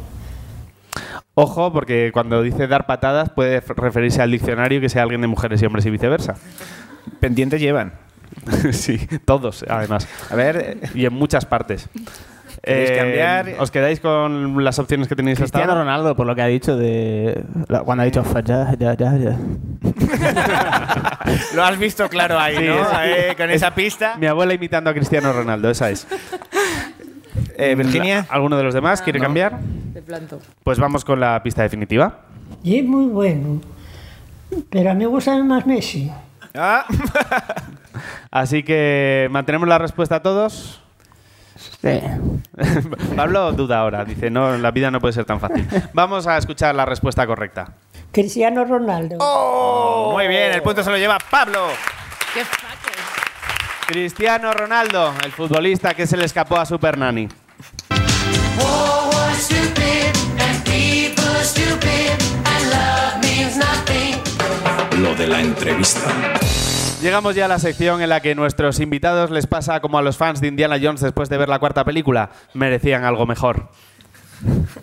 [1.32, 5.62] Ojo, porque cuando dice dar patadas puede referirse al diccionario que sea alguien de mujeres
[5.62, 6.34] y hombres y viceversa.
[7.20, 8.05] Pendientes llevan.
[8.72, 10.06] sí, todos, además.
[10.30, 11.88] A ver, eh, Y en muchas partes.
[12.62, 13.46] ¿Queréis Eh, cambiar?
[13.60, 15.84] ¿Os quedáis con las opciones que tenéis hasta Cristiano ahora?
[15.84, 17.44] Ronaldo, por lo que ha dicho de.
[17.84, 19.36] Cuando ha dicho ya, ya, ya, ya.
[21.54, 22.82] lo has visto claro ahí, Sí, ¿no?
[22.82, 24.16] es- Ahí, con esa pista.
[24.18, 26.06] Mi abuela imitando a Cristiano Ronaldo, esa es.
[27.58, 28.26] Eh, Virginia.
[28.28, 29.58] ¿Alguno de los demás quiere cambiar?
[29.60, 30.40] De planto.
[30.62, 32.20] Pues vamos con la pista definitiva.
[32.62, 33.62] y es muy bueno.
[34.68, 36.10] Pero a mí me gusta más Messi.
[36.56, 36.86] Ah,
[38.30, 40.82] Así que mantenemos la respuesta a todos.
[41.56, 42.00] Sí.
[43.16, 45.66] Pablo duda ahora, dice, no, la vida no puede ser tan fácil.
[45.94, 47.72] Vamos a escuchar la respuesta correcta.
[48.12, 49.16] Cristiano Ronaldo.
[49.20, 51.68] Oh, muy bien, el punto se lo lleva Pablo.
[53.86, 57.28] Cristiano Ronaldo, el futbolista que se le escapó a Super Nani.
[65.26, 66.00] De la entrevista.
[67.02, 70.16] Llegamos ya a la sección en la que nuestros invitados les pasa como a los
[70.16, 72.30] fans de Indiana Jones después de ver la cuarta película.
[72.54, 73.68] Merecían algo mejor.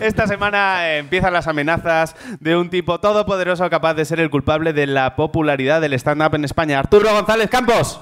[0.00, 4.72] Esta semana eh, empiezan las amenazas de un tipo todopoderoso capaz de ser el culpable
[4.72, 6.78] de la popularidad del stand-up en España.
[6.78, 8.00] Arturo González Campos.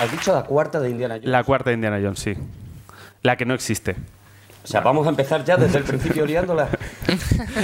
[0.00, 1.30] Has dicho la cuarta de Indiana Jones.
[1.30, 2.34] La cuarta de Indiana Jones, sí.
[3.22, 3.96] La que no existe.
[4.62, 6.68] O sea, vamos a empezar ya desde el principio liándola.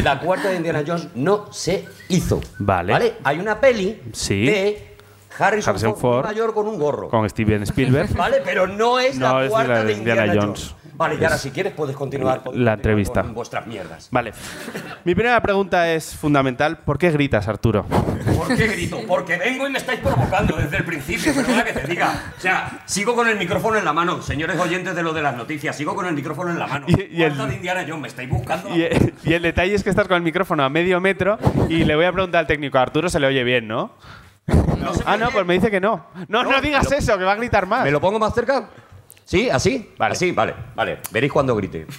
[0.02, 2.40] La cuarta de Indiana Jones no se hizo.
[2.58, 3.14] Vale.
[3.22, 4.46] Hay una peli Sí.
[4.46, 4.96] de
[5.38, 6.24] Harrison, Harrison Ford, Ford.
[6.24, 7.08] mayor con un gorro.
[7.10, 8.12] Con Steven Spielberg.
[8.16, 10.74] Vale, pero no es No la es cuarta la de Indiana, Jones.
[10.96, 13.22] Vale, y ahora si quieres puedes continuar con, La entrevista.
[13.22, 14.08] con vuestras mierdas.
[14.10, 14.32] Vale.
[15.04, 16.78] Mi primera pregunta es fundamental.
[16.78, 17.84] ¿Por qué gritas, Arturo?
[17.84, 18.98] ¿Por qué grito?
[19.06, 22.32] Porque vengo y me estáis provocando desde el principio, perdona que te diga.
[22.36, 25.36] O sea, sigo con el micrófono en la mano, señores oyentes de lo de las
[25.36, 26.86] noticias, sigo con el micrófono en la mano.
[26.88, 28.74] Y- y el- ¿Cuánta de Indiana Jones me estáis buscando?
[28.74, 28.88] Y,
[29.24, 32.06] y el detalle es que estás con el micrófono a medio metro y le voy
[32.06, 33.92] a preguntar al técnico, Arturo se le oye bien, ¿no?
[35.04, 36.06] ah, no, pues me dice que no.
[36.28, 37.84] No, no, No, digas pero- eso, que va a gritar más.
[37.84, 38.68] ¿Me lo pongo más cerca?
[39.26, 39.50] ¿Sí?
[39.50, 39.90] ¿Así?
[39.98, 40.12] Vale.
[40.12, 40.98] Así, vale, vale.
[41.10, 41.84] Veréis cuando grite.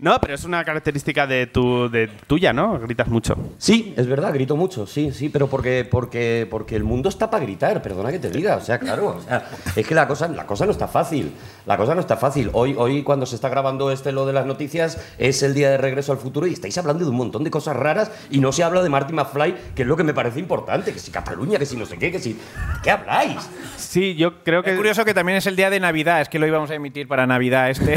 [0.00, 2.78] No, pero es una característica de tu, de tuya, ¿no?
[2.78, 3.36] Gritas mucho.
[3.58, 7.42] Sí, es verdad, grito mucho, sí, sí, pero porque, porque, porque el mundo está para
[7.42, 10.46] gritar, perdona que te diga, o sea, claro, o sea, es que la cosa, la
[10.46, 11.32] cosa no está fácil,
[11.66, 12.48] la cosa no está fácil.
[12.52, 15.78] Hoy, hoy cuando se está grabando este lo de las noticias es el día de
[15.78, 18.62] regreso al futuro y estáis hablando de un montón de cosas raras y no se
[18.62, 21.66] habla de Marty McFly, que es lo que me parece importante, que si Cataluña, que
[21.66, 22.38] si no sé qué, que si...
[22.84, 23.48] ¿Qué habláis?
[23.76, 24.70] Sí, yo creo que...
[24.70, 27.06] Es curioso que también es el día de Navidad, es que lo íbamos a emitir
[27.08, 27.94] para Navidad este,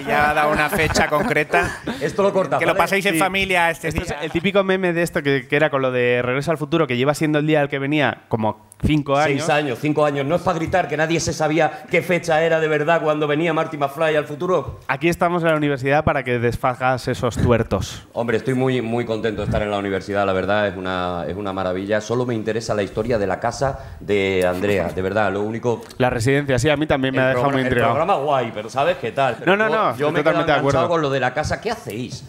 [0.00, 1.80] y ya ha dado una fecha concreta.
[2.00, 2.58] Esto lo corta.
[2.58, 3.18] Que lo paséis en Sí.
[3.18, 4.16] familia este Esto día.
[4.18, 6.86] es el típico meme de esto que, que era con lo de Regreso al Futuro,
[6.86, 9.44] que lleva siendo el día al que venía como cinco años.
[9.44, 10.24] Seis años, cinco años.
[10.26, 13.52] No es para gritar que nadie se sabía qué fecha era de verdad cuando venía
[13.52, 14.80] Marty McFly al futuro.
[14.88, 18.06] Aquí estamos en la universidad para que desfagas esos tuertos.
[18.12, 21.36] Hombre, estoy muy, muy contento de estar en la universidad, la verdad, es una, es
[21.36, 22.00] una maravilla.
[22.00, 25.82] Solo me interesa la historia de la casa de Andrea, de verdad, lo único...
[25.98, 27.94] La residencia, sí, a mí también me ha el, dejado muy el intrigado.
[27.94, 29.36] programa guay, pero ¿sabes qué tal?
[29.38, 30.88] Pero No, no, no, Yo me totalmente de acuerdo.
[30.88, 31.60] con lo de la casa.
[31.60, 32.24] ¿Qué hacéis?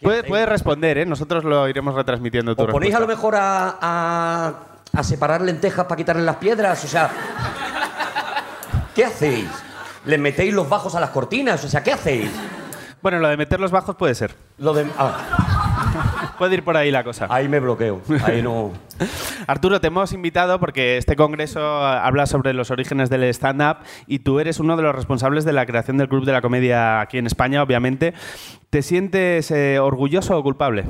[0.00, 1.06] Puede, puedes responder, ¿eh?
[1.06, 4.54] Nosotros lo iremos retransmitiendo ¿Os ponéis a lo mejor a, a,
[4.96, 6.84] a separar lentejas para quitarle las piedras?
[6.84, 7.10] O sea,
[8.94, 9.48] ¿qué hacéis?
[10.04, 11.64] ¿Les metéis los bajos a las cortinas?
[11.64, 12.30] O sea, ¿qué hacéis?
[13.02, 14.34] Bueno, lo de meter los bajos puede ser.
[14.58, 14.86] Lo de...
[14.98, 17.26] ah, Puede ir por ahí la cosa.
[17.30, 18.00] ahí me bloqueo.
[18.24, 18.72] Ahí no...
[19.46, 24.40] Arturo, te hemos invitado porque este congreso habla sobre los orígenes del stand-up y tú
[24.40, 27.26] eres uno de los responsables de la creación del Club de la Comedia aquí en
[27.26, 28.14] España, obviamente.
[28.70, 30.84] ¿Te sientes eh, orgulloso o culpable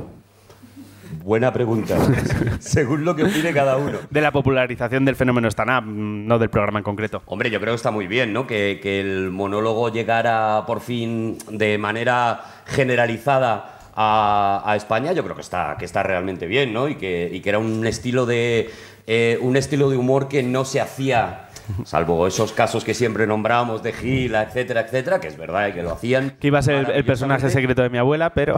[1.24, 1.96] Buena pregunta.
[2.60, 3.96] Según lo que opine cada uno.
[4.10, 7.22] de la popularización del fenómeno stand-up, no del programa en concreto?
[7.24, 8.46] Hombre, yo creo que está muy bien, ¿no?
[8.46, 15.34] Que, que el monólogo llegara por fin de manera generalizada a, a España, yo creo
[15.34, 16.90] que está, que está realmente bien, ¿no?
[16.90, 18.70] Y que, y que era un estilo de
[19.06, 21.48] eh, un estilo de humor que no se hacía.
[21.84, 25.82] Salvo esos casos que siempre nombramos de Gila, etcétera, etcétera, que es verdad y que
[25.82, 26.36] lo hacían.
[26.38, 28.56] Que iba a ser el, personaje secreto de mi abuela, pero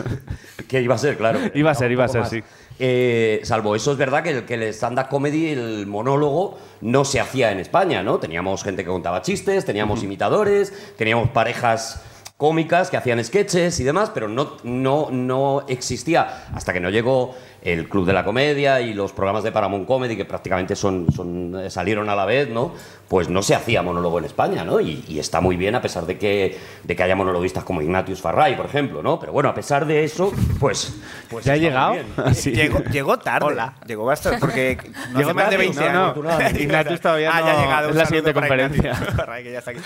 [0.66, 1.38] Que iba a ser, claro.
[1.54, 2.30] Iba a ser, iba a ser, más.
[2.30, 2.42] sí.
[2.80, 7.18] Eh, salvo eso, es verdad que el, que el stand-up comedy, el monólogo, no se
[7.20, 8.18] hacía en España, ¿no?
[8.18, 12.02] Teníamos gente que contaba chistes, teníamos imitadores, teníamos parejas
[12.38, 17.34] cómicas que hacían sketches y demás, pero no, no, no existía hasta que no llegó
[17.62, 21.60] el Club de la Comedia y los programas de Paramount Comedy, que prácticamente son, son,
[21.60, 22.72] eh, salieron a la vez, ¿no?
[23.08, 24.80] Pues no se hacía monólogo en España, ¿no?
[24.80, 28.20] Y, y está muy bien a pesar de que, de que haya monologuistas como Ignatius
[28.20, 29.18] Farray, por ejemplo, ¿no?
[29.18, 30.94] Pero bueno, a pesar de eso, pues...
[31.28, 31.96] pues ¿ya ha llegado?
[32.34, 32.52] Sí.
[32.52, 33.46] Llegó, llegó tarde.
[33.46, 33.74] Hola.
[33.84, 34.78] Llegó bastante, porque
[35.12, 36.30] no Llegó hace más de tarde, 20 no, no.
[36.30, 36.60] años.
[36.60, 37.90] Ignatius todavía ah, ya ha llegado.
[37.90, 38.90] es la siguiente conferencia.
[38.92, 39.80] Ignatius Farray, que ya está aquí.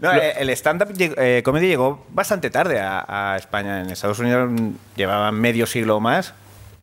[0.00, 3.80] No, eh, el stand-up eh, comedy llegó bastante tarde a, a España.
[3.82, 6.34] En Estados Unidos mm, llevaban medio siglo o más.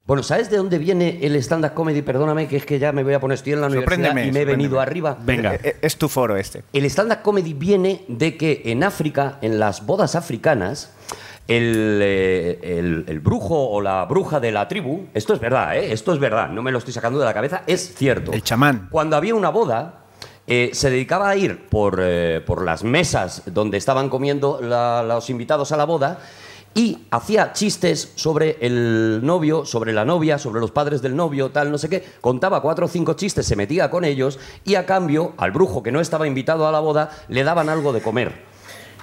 [0.05, 2.01] Bueno, ¿sabes de dónde viene el stand-up comedy?
[2.03, 4.41] Perdóname, que es que ya me voy a poner, estoy en la universidad y me
[4.41, 5.17] he venido arriba.
[5.19, 5.55] Venga.
[5.55, 6.63] Eh, Es tu foro este.
[6.73, 10.91] El stand-up comedy viene de que en África, en las bodas africanas,
[11.47, 15.91] el, eh, el- el brujo o la bruja de la tribu, esto es verdad, ¿eh?
[15.91, 18.31] esto es verdad, no me lo estoy sacando de la cabeza, es cierto.
[18.33, 18.87] El chamán.
[18.91, 20.04] Cuando había una boda,
[20.47, 25.29] eh, se dedicaba a ir por, eh, por las mesas donde estaban comiendo la- los
[25.29, 26.19] invitados a la boda
[26.73, 31.71] y hacía chistes sobre el novio, sobre la novia, sobre los padres del novio, tal,
[31.71, 32.03] no sé qué.
[32.19, 35.91] Contaba cuatro o cinco chistes, se metía con ellos y a cambio, al brujo que
[35.93, 38.54] no estaba invitado a la boda, le daban algo de comer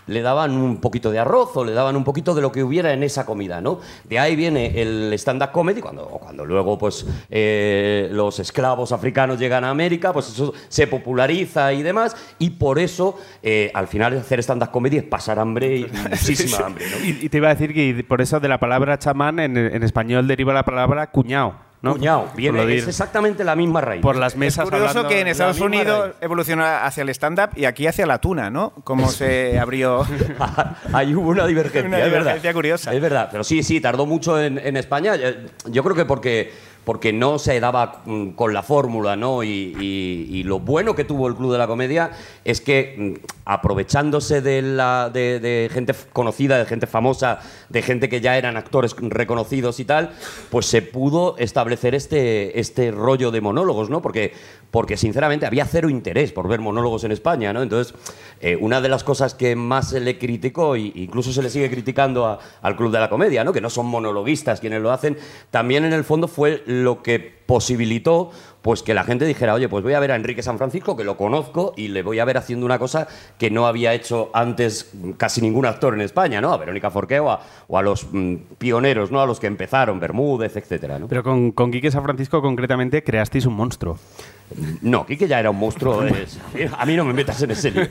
[0.06, 2.92] le daban un poquito de arroz o le daban un poquito de lo que hubiera
[2.92, 3.80] en esa comida, ¿no?
[4.04, 9.64] De ahí viene el stand-up comedy, cuando, cuando luego pues, eh, los esclavos africanos llegan
[9.64, 14.40] a América, pues eso se populariza y demás, y por eso eh, al final hacer
[14.40, 17.04] stand-up comedy es pasar hambre y muchísima hambre, ¿no?
[17.04, 19.82] Y, y te iba a decir que por eso de la palabra chamán en, en
[19.82, 21.71] español deriva la palabra cuñado.
[21.82, 21.92] ¿No?
[21.92, 24.00] Cuñado, viene, es exactamente la misma raíz.
[24.02, 26.14] por las Es mesas curioso hablando- que en Estados Unidos raíz.
[26.20, 28.72] evolucionó hacia el stand-up y aquí hacia la tuna, ¿no?
[28.84, 30.06] Cómo se abrió.
[30.92, 32.18] Ahí hubo una divergencia, Una es verdad.
[32.20, 32.94] divergencia curiosa.
[32.94, 35.14] Es verdad, pero sí, sí, tardó mucho en, en España.
[35.66, 36.52] Yo creo que porque,
[36.84, 39.42] porque no se daba mm, con la fórmula, ¿no?
[39.44, 42.10] Y, lo bueno que tuvo el Club de la Comedia
[42.44, 48.20] es que, mm, aprovechándose de, la, de, gente conocida, de gente famosa, de gente que
[48.20, 50.10] ya eran actores reconocidos y tal,
[50.50, 54.02] pues se pudo establecer este, este rollo de monólogos, ¿no?
[54.02, 54.32] Porque,
[54.72, 57.62] porque sinceramente había cero interés por ver monólogos en España, ¿no?
[57.62, 57.94] Entonces,
[58.40, 61.70] eh, una de las cosas que más se le criticó, e incluso se le sigue
[61.70, 63.52] criticando al Club de la Comedia, ¿no?
[63.52, 65.18] Que no son monologuistas quienes lo hacen,
[65.50, 68.30] también en el fondo fue lo que posibilitó
[68.62, 71.04] pues que la gente dijera, oye, pues voy a ver a Enrique San Francisco, que
[71.04, 74.92] lo conozco, y le voy a ver haciendo una cosa que no había hecho antes
[75.16, 76.52] casi ningún actor en España, ¿no?
[76.52, 79.20] A Verónica Forqué o a, los mm, pioneros, ¿no?
[79.20, 81.00] A los que empezaron, Bermúdez, etcétera.
[81.08, 83.98] Pero con, con Quique San Francisco concretamente creasteis un monstruo.
[84.82, 86.02] No, Quique ya era un monstruo.
[86.78, 87.88] a mí no me metas en ese lío.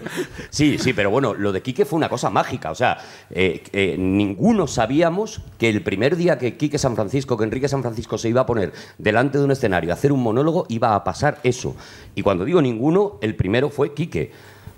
[0.49, 2.71] Sí, sí, pero bueno, lo de Quique fue una cosa mágica.
[2.71, 2.97] O sea,
[3.29, 7.81] eh, eh, ninguno sabíamos que el primer día que Quique San Francisco, que Enrique San
[7.81, 11.03] Francisco se iba a poner delante de un escenario a hacer un monólogo, iba a
[11.03, 11.75] pasar eso.
[12.15, 14.31] Y cuando digo ninguno, el primero fue Quique.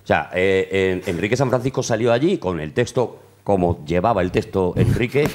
[0.04, 4.74] O sea, eh, Enrique San Francisco salió allí con el texto como llevaba el texto
[4.76, 5.30] Enrique.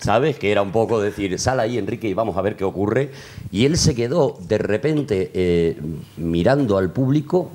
[0.00, 0.38] ¿Sabes?
[0.38, 3.10] Que era un poco decir, sal ahí, Enrique, y vamos a ver qué ocurre.
[3.52, 5.76] Y él se quedó de repente eh,
[6.16, 7.50] mirando al público,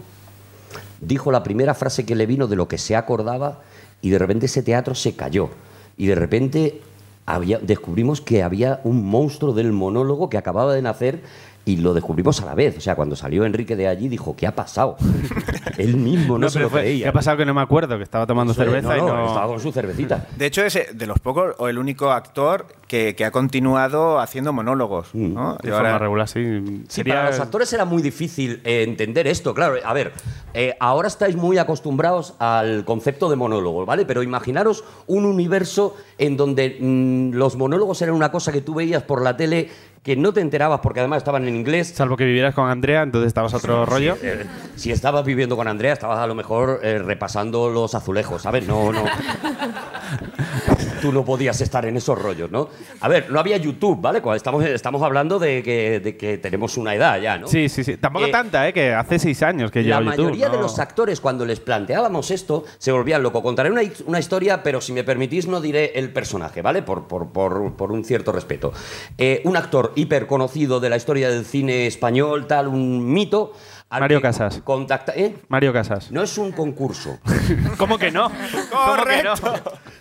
[1.01, 3.61] dijo la primera frase que le vino de lo que se acordaba,
[4.01, 5.49] y de repente ese teatro se cayó.
[5.97, 6.81] Y de repente
[7.25, 11.21] había, descubrimos que había un monstruo del monólogo que acababa de nacer
[11.65, 12.77] y lo descubrimos a la vez.
[12.77, 14.97] O sea, cuando salió Enrique de allí, dijo, ¿qué ha pasado?
[15.77, 17.05] Él mismo no, se pero lo fue- creía.
[17.05, 17.97] ¿Qué ha pasado que no me acuerdo?
[17.97, 19.27] Que estaba tomando cerveza no, y no, no...
[19.27, 20.27] estaba con su cervecita.
[20.37, 24.53] De hecho, es de los pocos o el único actor que, que ha continuado haciendo
[24.53, 25.13] monólogos.
[25.15, 25.57] ¿no?
[25.63, 26.41] Y De ahora- forma regular, sí.
[26.43, 29.53] Sí, Sería- para los actores era muy difícil eh, entender esto.
[29.55, 30.13] Claro, a ver,
[30.53, 34.05] eh, ahora estáis muy acostumbrados al concepto de monólogo, ¿vale?
[34.05, 39.03] Pero imaginaros un universo en donde mm, los monólogos eran una cosa que tú veías
[39.03, 39.69] por la tele
[40.05, 41.91] que no te enterabas porque además estaban en inglés.
[41.95, 44.15] Salvo que vivieras con Andrea, entonces estabas a otro rollo.
[44.21, 48.67] Eh, si estabas viviendo con Andrea, estabas a lo mejor eh, repasando los azulejos, ¿sabes?
[48.67, 49.03] No, no.
[51.05, 52.67] Tú no podías estar en esos rollos, ¿no?
[52.99, 54.23] A ver, no había YouTube, ¿vale?
[54.23, 57.47] Cuando Estamos, estamos hablando de que, de que tenemos una edad ya, ¿no?
[57.47, 57.97] Sí, sí, sí.
[57.97, 58.73] Tampoco Eh, tanta, ¿eh?
[58.73, 60.23] Que hace seis años que La llevo YouTube.
[60.25, 60.63] mayoría de ¿no?
[60.63, 63.43] los actores, cuando les planteábamos esto, se volvían locos.
[63.43, 66.81] Contaré una, una historia, pero si me permitís, no diré el personaje, ¿vale?
[66.81, 68.73] Por, por- por- por un cierto respeto.
[69.19, 73.53] Eh, un actor hiper conocido de la historia del cine español, tal, un mito.
[73.89, 74.61] Al Mario Casas.
[74.63, 75.35] Contacta, ¿eh?
[75.47, 76.11] Mario Casas.
[76.11, 77.19] No es un concurso.
[77.77, 78.29] ¿Cómo que no?
[78.71, 79.33] ¿Cómo que no?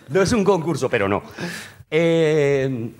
[0.09, 1.23] No es un concurso, pero no.
[1.91, 2.91] Eh,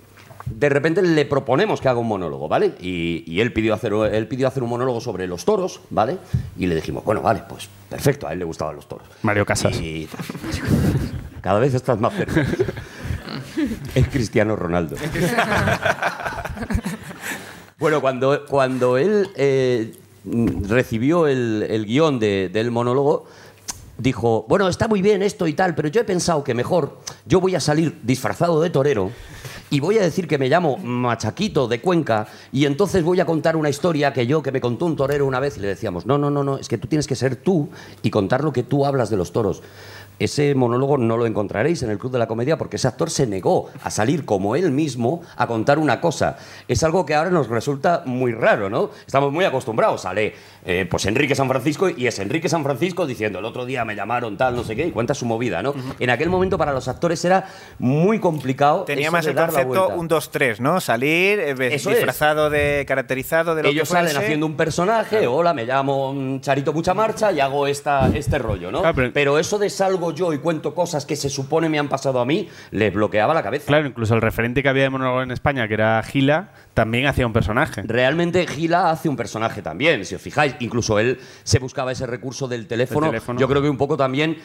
[0.46, 2.74] de repente le proponemos que haga un monólogo, ¿vale?
[2.80, 6.18] Y, y él, pidió hacer, él pidió hacer un monólogo sobre los toros, ¿vale?
[6.56, 9.08] Y le dijimos, bueno, vale, pues perfecto, a él le gustaban los toros.
[9.22, 9.76] Mario Casas.
[9.80, 10.08] Y
[11.40, 12.46] cada vez estás más cerca.
[13.94, 14.96] Es Cristiano Ronaldo.
[17.78, 19.92] Bueno, cuando, cuando él eh,
[20.26, 23.24] recibió el, el guion de- del monólogo,
[23.98, 27.40] dijo, bueno, está muy bien esto y tal, pero yo he pensado que mejor yo
[27.40, 29.10] voy a salir disfrazado de torero
[29.70, 33.56] y voy a decir que me llamo Machaquito de Cuenca y entonces voy a contar
[33.56, 36.18] una historia que yo, que me contó un torero una vez y le decíamos, no,
[36.18, 37.70] no, no, no, es que tú tienes que ser tú
[38.02, 39.62] y contar lo que tú hablas de los toros.
[40.18, 43.26] Ese monólogo no lo encontraréis en el Club de la Comedia porque ese actor se
[43.26, 46.38] negó a salir como él mismo a contar una cosa.
[46.68, 48.90] Es algo que ahora nos resulta muy raro, ¿no?
[49.06, 50.00] Estamos muy acostumbrados.
[50.02, 53.84] Sale eh, pues Enrique San Francisco y es Enrique San Francisco diciendo el otro día
[53.84, 55.74] me llamaron tal, no sé qué, y cuenta su movida, ¿no?
[55.98, 57.46] En aquel momento para los actores era
[57.78, 58.84] muy complicado.
[58.84, 59.96] Tenía más de el dar la concepto vuelta.
[59.96, 60.80] un 2-3, ¿no?
[60.80, 61.84] Salir eh, es.
[61.86, 64.08] disfrazado de caracterizado de lo Ellos que fuese.
[64.08, 68.38] salen haciendo un personaje, hola, me llamo mm, Charito Mucha Marcha y hago esta, este
[68.38, 68.80] rollo, ¿no?
[68.80, 69.38] Claro, pero- pero...
[69.38, 72.48] eso de salgo yo y cuento cosas que se supone me han pasado a mí,
[72.70, 73.66] les bloqueaba la cabeza.
[73.66, 77.26] Claro, incluso el referente que había de monólogo en España, que era Gila, también hacía
[77.26, 77.82] un personaje.
[77.82, 80.54] Realmente Gila hace un personaje también, si os fijáis.
[80.60, 83.06] Incluso él se buscaba ese recurso del teléfono.
[83.06, 83.40] El teléfono.
[83.40, 84.38] Yo creo que un poco también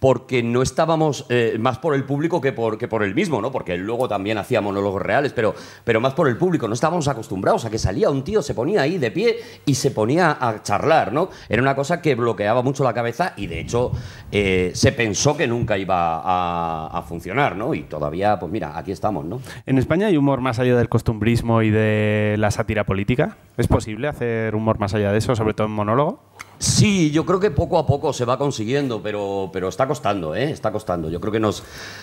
[0.00, 3.50] porque no estábamos eh, más por el público que por, que por él mismo, ¿no?
[3.50, 6.68] Porque luego también hacía monólogos reales, pero, pero más por el público.
[6.68, 9.90] No estábamos acostumbrados a que salía un tío, se ponía ahí de pie y se
[9.90, 11.30] ponía a charlar, ¿no?
[11.48, 13.92] Era una cosa que bloqueaba mucho la cabeza y de hecho
[14.30, 17.74] eh, se pensó que nunca iba a, a funcionar, ¿no?
[17.74, 19.40] Y todavía, pues mira, aquí estamos, ¿no?
[19.66, 23.36] ¿En España hay humor más allá del costumbrismo y de la sátira política?
[23.56, 26.20] ¿Es posible hacer humor más allá de eso, sobre todo en monólogo?
[26.60, 30.50] Sí, yo creo que poco a poco se va consiguiendo, pero, pero está costando, ¿eh?
[30.50, 31.08] Está costando.
[31.08, 31.62] Yo creo que nos...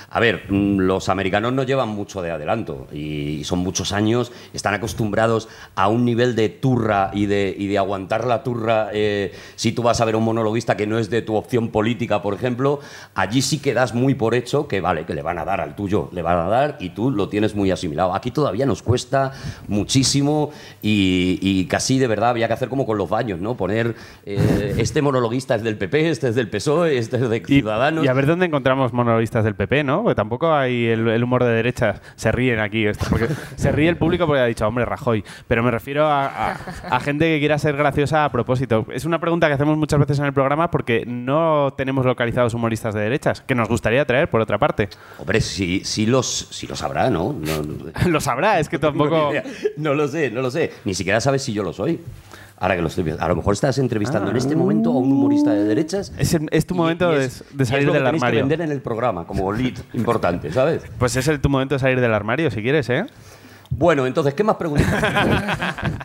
[0.09, 4.73] A ver, mm, los americanos no llevan mucho de adelanto y son muchos años, están
[4.73, 8.91] acostumbrados a un nivel de turra y de, y de aguantar la turra.
[8.93, 11.67] eh, si tú vas a ver a un monologuista que no es de tu opción
[11.67, 12.79] política, por ejemplo,
[13.13, 15.75] allí sí que das muy por hecho que, vale, que le van a dar al
[15.75, 18.15] tuyo, le van a dar y tú lo tienes muy asimilado.
[18.15, 19.33] Aquí todavía nos cuesta
[19.67, 20.51] muchísimo
[20.81, 23.57] y, casi de verdad había que hacer como con los baños, ¿no?
[23.57, 23.95] Poner...
[24.25, 28.03] eh, eh, este monologuista es del PP, este es del PSOE, este es de Ciudadanos.
[28.05, 30.03] Y a ver dónde encontramos monologuistas del PP, ¿no?
[30.03, 32.01] Porque tampoco hay el, el humor de derecha.
[32.15, 32.85] Se ríen aquí.
[32.85, 35.23] esto, Porque se ríe el público porque ha dicho, hombre, Rajoy.
[35.47, 36.57] Pero me refiero a, a-
[36.89, 38.85] a gente que quiera ser graciosa a propósito.
[38.91, 42.93] Es una pregunta que hacemos muchas veces en el programa porque no tenemos localizados humoristas
[42.93, 44.89] de derechas, que nos gustaría traer, por otra parte.
[45.19, 47.33] Hombre, sí, sí los, sí los habrá, ¿no?
[47.39, 47.75] No, no-
[48.09, 49.31] Lo sabrá, es que tampoco...
[49.77, 50.71] no lo sé, no lo sé.
[50.85, 51.99] Ni siquiera sabes si yo lo soy.
[52.57, 53.21] Ahora que lo estoy viendo.
[53.23, 56.13] A lo mejor estás entrevistando en este momento a un humorista de derechas.
[56.17, 58.03] Es, el- es tu momento y de, es- de y salir es lo que del
[58.09, 58.39] que armario.
[58.41, 60.83] vender en el programa como lead importante, ¿sabes?
[60.97, 63.05] Pues es el, tu momento de salir del armario, si quieres, ¿eh?
[63.71, 64.87] Bueno, entonces, ¿qué más preguntas?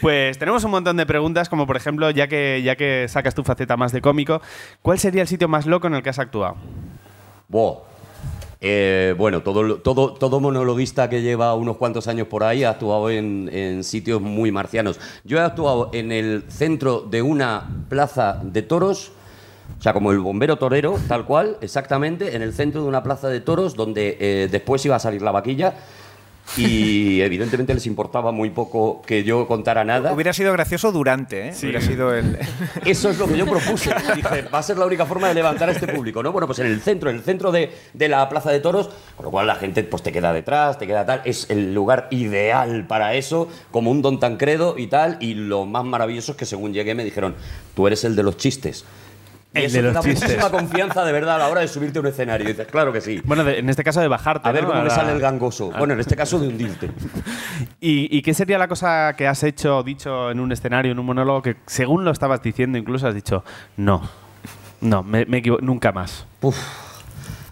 [0.00, 3.42] Pues tenemos un montón de preguntas, como por ejemplo, ya que, ya que sacas tu
[3.42, 4.40] faceta más de cómico,
[4.82, 6.56] ¿cuál sería el sitio más loco en el que has actuado?
[7.48, 7.87] Buah.
[8.60, 13.08] Eh, bueno, todo, todo, todo monologuista que lleva unos cuantos años por ahí ha actuado
[13.10, 14.98] en, sitios muy marcianos.
[15.24, 19.12] Yo he actuado en el centro de una plaza de toros,
[19.78, 23.28] o sea, como el bombero torero, tal cual, exactamente, en el centro de una plaza
[23.28, 25.74] de toros donde eh, después iba a salir la vaquilla
[26.56, 30.12] y evidentemente les importaba muy poco que yo contara nada.
[30.12, 31.54] Hubiera sido gracioso durante, ¿eh?
[31.62, 32.38] Hubiera sido el...
[32.84, 33.94] Eso es lo que yo propuse.
[34.14, 36.32] Dije, va a ser la única forma de levantar a este público, ¿no?
[36.32, 39.26] Bueno, pues en el centro, en el centro de, de la Plaza de Toros, con
[39.26, 41.22] lo cual la gente pues te queda detrás, te queda tal.
[41.24, 45.18] Es el lugar ideal para eso, como un don Tancredo y tal.
[45.20, 47.34] Y lo más maravilloso es que según llegué me dijeron,
[47.74, 48.84] tú eres el de los chistes.
[49.54, 50.22] Y El eso de te los da chistes.
[50.28, 52.44] muchísima confianza de verdad a la hora de subirte a un escenario.
[52.46, 53.20] Y dices, claro que sí.
[53.24, 54.46] Bueno, de- en este caso de bajarte.
[54.48, 54.68] A ver ¿no?
[54.68, 55.70] cómo me la- sale el gangoso.
[55.78, 56.90] Bueno, en este caso de hundirte.
[57.80, 60.98] ¿Y, y qué sería la cosa que has hecho o dicho en un escenario, en
[60.98, 63.42] un monólogo, que según lo estabas diciendo incluso has dicho,
[63.78, 64.02] no,
[64.82, 66.26] no, me, me equivo- nunca más?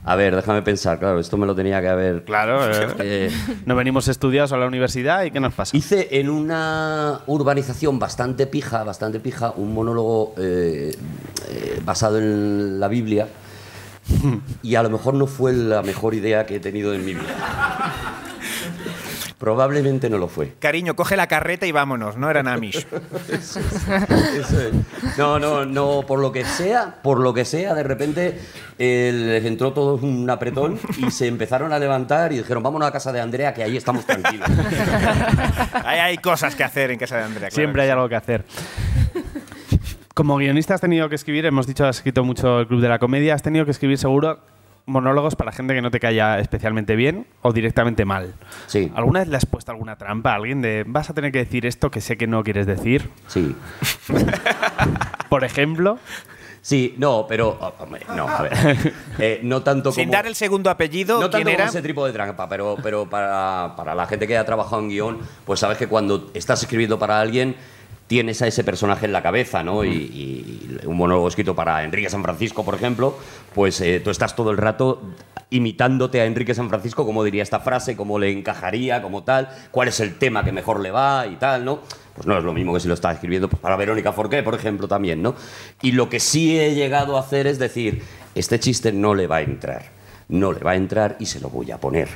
[0.08, 1.00] A ver, déjame pensar.
[1.00, 2.22] Claro, esto me lo tenía que haber...
[2.22, 3.30] Claro, eh, Eh,
[3.66, 5.76] no venimos estudiados a la universidad y ¿qué nos pasa?
[5.76, 10.94] Hice en una urbanización bastante pija, bastante pija, un monólogo eh,
[11.48, 13.26] eh, basado en la Biblia.
[14.62, 17.34] Y a lo mejor no fue la mejor idea que he tenido en mi vida.
[19.38, 20.54] Probablemente no lo fue.
[20.58, 22.86] Cariño, coge la carreta y vámonos, no eran Amish.
[23.28, 25.18] Eso es.
[25.18, 28.40] No, no, no, por lo que sea, por lo que sea, de repente
[28.78, 32.92] eh, les entró todo un apretón y se empezaron a levantar y dijeron, vámonos a
[32.92, 34.48] casa de Andrea, que ahí estamos tranquilos.
[35.84, 37.48] Ahí hay cosas que hacer en casa de Andrea.
[37.48, 37.92] claro Siempre hay sí.
[37.92, 38.44] algo que hacer.
[40.14, 42.98] Como guionista has tenido que escribir, hemos dicho, has escrito mucho el Club de la
[42.98, 44.40] Comedia, has tenido que escribir seguro
[44.86, 48.34] monólogos para gente que no te calla especialmente bien o directamente mal.
[48.66, 48.90] Sí.
[48.94, 51.66] ¿Alguna vez le has puesto alguna trampa a alguien de vas a tener que decir
[51.66, 53.10] esto que sé que no quieres decir?
[53.26, 53.54] Sí.
[55.28, 55.98] Por ejemplo,
[56.62, 57.56] Sí, no, pero.
[57.60, 58.52] oh, hombre, no, a ver.
[59.20, 60.12] Eh, no tanto Sin como.
[60.14, 61.58] dar el segundo apellido, no ¿quién tanto era?
[61.58, 64.88] como ese tipo de trampa, pero, pero para, para la gente que ha trabajado en
[64.88, 67.54] guion, pues sabes que cuando estás escribiendo para alguien,
[68.06, 69.84] tienes a ese personaje en la cabeza, ¿no?
[69.84, 73.16] Y, y un monólogo escrito para Enrique San Francisco, por ejemplo,
[73.54, 75.02] pues eh, tú estás todo el rato
[75.50, 79.88] imitándote a Enrique San Francisco, cómo diría esta frase, cómo le encajaría, como tal, cuál
[79.88, 81.80] es el tema que mejor le va y tal, ¿no?
[82.14, 84.54] Pues no es lo mismo que si lo estás escribiendo pues, para Verónica Forqué, por
[84.54, 85.34] ejemplo, también, ¿no?
[85.82, 88.02] Y lo que sí he llegado a hacer es decir,
[88.34, 89.95] este chiste no le va a entrar.
[90.28, 92.08] No le va a entrar y se lo voy a poner.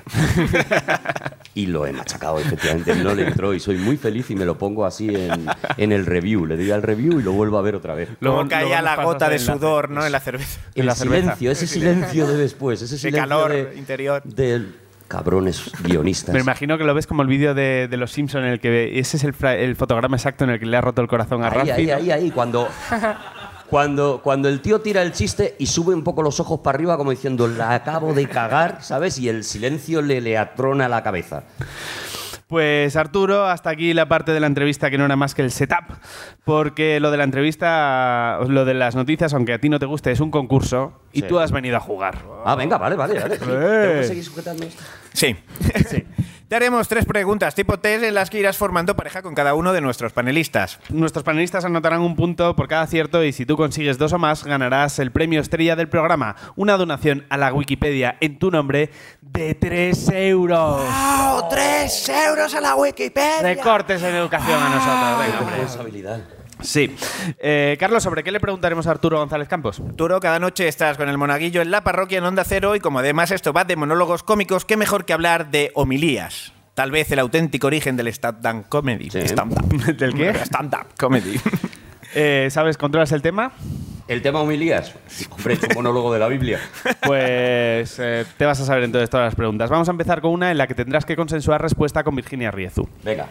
[1.55, 2.95] y lo he machacado, efectivamente.
[2.97, 5.47] No le entró y soy muy feliz y me lo pongo así en,
[5.77, 6.45] en el review.
[6.47, 8.09] Le doy al review y lo vuelvo a ver otra vez.
[8.21, 10.05] Luego caía la gota de sudor, ¿no?
[10.05, 10.61] En la cerveza.
[10.75, 11.23] El la cerveza.
[11.23, 14.23] silencio, ese silencio de después, ese silencio calor de- interior.
[14.25, 14.75] del
[15.07, 16.33] cabrones guionistas.
[16.33, 18.97] me imagino que lo ves como el vídeo de, de Los Simpson en el que
[19.01, 21.49] ese es el, el fotograma exacto en el que le ha roto el corazón a
[21.49, 21.73] Ahí, Ralphie.
[21.75, 21.95] ahí, ¿no?
[21.97, 22.69] ahí, ahí, cuando,
[23.71, 26.97] cuando, cuando el tío tira el chiste y sube un poco los ojos para arriba
[26.97, 29.19] como diciendo, la acabo de cagar, ¿sabes?
[29.19, 31.45] Y el silencio le, le atrona la cabeza.
[32.49, 35.53] Pues Arturo, hasta aquí la parte de la entrevista que no era más que el
[35.53, 35.85] setup,
[36.45, 40.11] porque lo de la entrevista, lo de las noticias, aunque a ti no te guste,
[40.11, 41.29] es un concurso y Sí.
[41.29, 42.19] tú has venido a jugar.
[42.45, 43.37] Ah, venga, vale, vale, vale.
[43.39, 43.55] ¿Tengo
[44.01, 44.83] que seguir sujetando esto?
[45.13, 45.37] Sí.
[46.51, 49.73] Te haremos tres preguntas tipo test en las que irás formando pareja con cada uno
[49.73, 50.81] de nuestros panelistas.
[50.89, 54.43] Nuestros panelistas anotarán un punto por cada acierto y si tú consigues dos o más
[54.43, 58.91] ganarás el premio estrella del programa, una donación a la Wikipedia en tu nombre
[59.21, 60.83] de 3 euros.
[60.91, 63.43] ¡Oh, tres euros a la Wikipedia!
[63.43, 65.25] Recortes en educación a nosotros.
[65.25, 65.57] Venga, hombre.
[65.57, 66.40] Responsabilidad.
[66.63, 66.95] Sí.
[67.39, 69.81] Eh, Carlos, ¿sobre qué le preguntaremos a Arturo González Campos?
[69.81, 72.99] Arturo, cada noche estás con el monaguillo en la parroquia en Onda Cero y como
[72.99, 76.53] además esto va de monólogos cómicos, qué mejor que hablar de homilías.
[76.75, 79.11] Tal vez el auténtico origen del stand-up comedy.
[79.11, 79.21] Sí.
[79.21, 79.69] Stand-up.
[79.97, 80.31] ¿Del qué?
[80.45, 81.39] Stand-up comedy.
[82.13, 82.77] Eh, ¿Sabes?
[82.77, 83.53] ¿Controlas el tema?
[84.09, 84.93] El tema homilías.
[85.31, 86.59] Hombre, es un monólogo de la Biblia.
[87.07, 89.71] Pues eh, te vas a saber entonces todas las preguntas.
[89.71, 92.89] Vamos a empezar con una en la que tendrás que consensuar respuesta con Virginia Riezu.
[93.05, 93.29] Venga.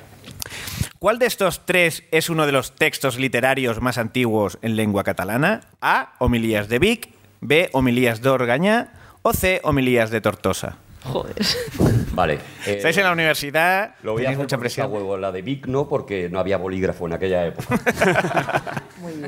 [0.99, 5.61] ¿Cuál de estos tres es uno de los textos literarios más antiguos en lengua catalana?
[5.81, 6.13] A.
[6.19, 7.09] Homilías de Vic.
[7.41, 7.69] B.
[7.71, 8.91] Homilías de Orgañá.
[9.21, 9.61] O C.
[9.63, 10.77] Homilías de Tortosa.
[11.05, 11.33] Joder.
[12.11, 12.33] Vale.
[12.65, 14.91] eh, Estáis en la universidad, Lo voy a hacer mucha presión.
[14.91, 15.15] huevo.
[15.17, 17.79] La de Vic no, porque no había bolígrafo en aquella época.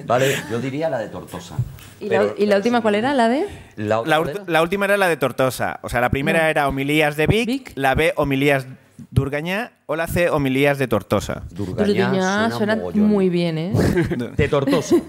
[0.05, 1.55] Vale, yo diría la de Tortosa.
[2.01, 3.13] ¿Y la, y la última cuál era?
[3.13, 3.45] ¿La de?
[3.77, 5.79] la última era la de Tortosa.
[5.83, 6.47] O sea, la primera No.
[6.49, 7.71] era Homilías de Vic, Vic.
[7.75, 8.13] la B.
[8.17, 8.67] Homilías
[9.09, 10.29] de Urgañá o la C.
[10.29, 11.43] Homilías de Tortosa.
[11.51, 13.05] Durgañá Durduñá suena mogollón.
[13.07, 13.71] muy bien, ¿eh?
[14.37, 14.95] De Tortosa.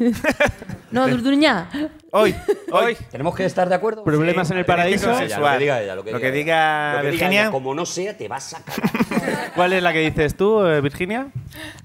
[0.93, 1.71] No, Durduñá.
[2.11, 2.35] Hoy,
[2.71, 2.95] hoy.
[3.11, 4.05] ¿Tenemos que estar de acuerdo?
[4.05, 5.11] ¿Problemas en el paraíso?
[5.11, 5.95] Lo que diga ella, lo que diga ella.
[5.95, 7.41] Lo que Lo diga, que diga Lo que diga Virginia.
[7.45, 7.51] ella.
[7.51, 9.53] Como no sea, te vas a cagar.
[9.55, 11.29] ¿Cuál es la que dices tú, eh, Virginia?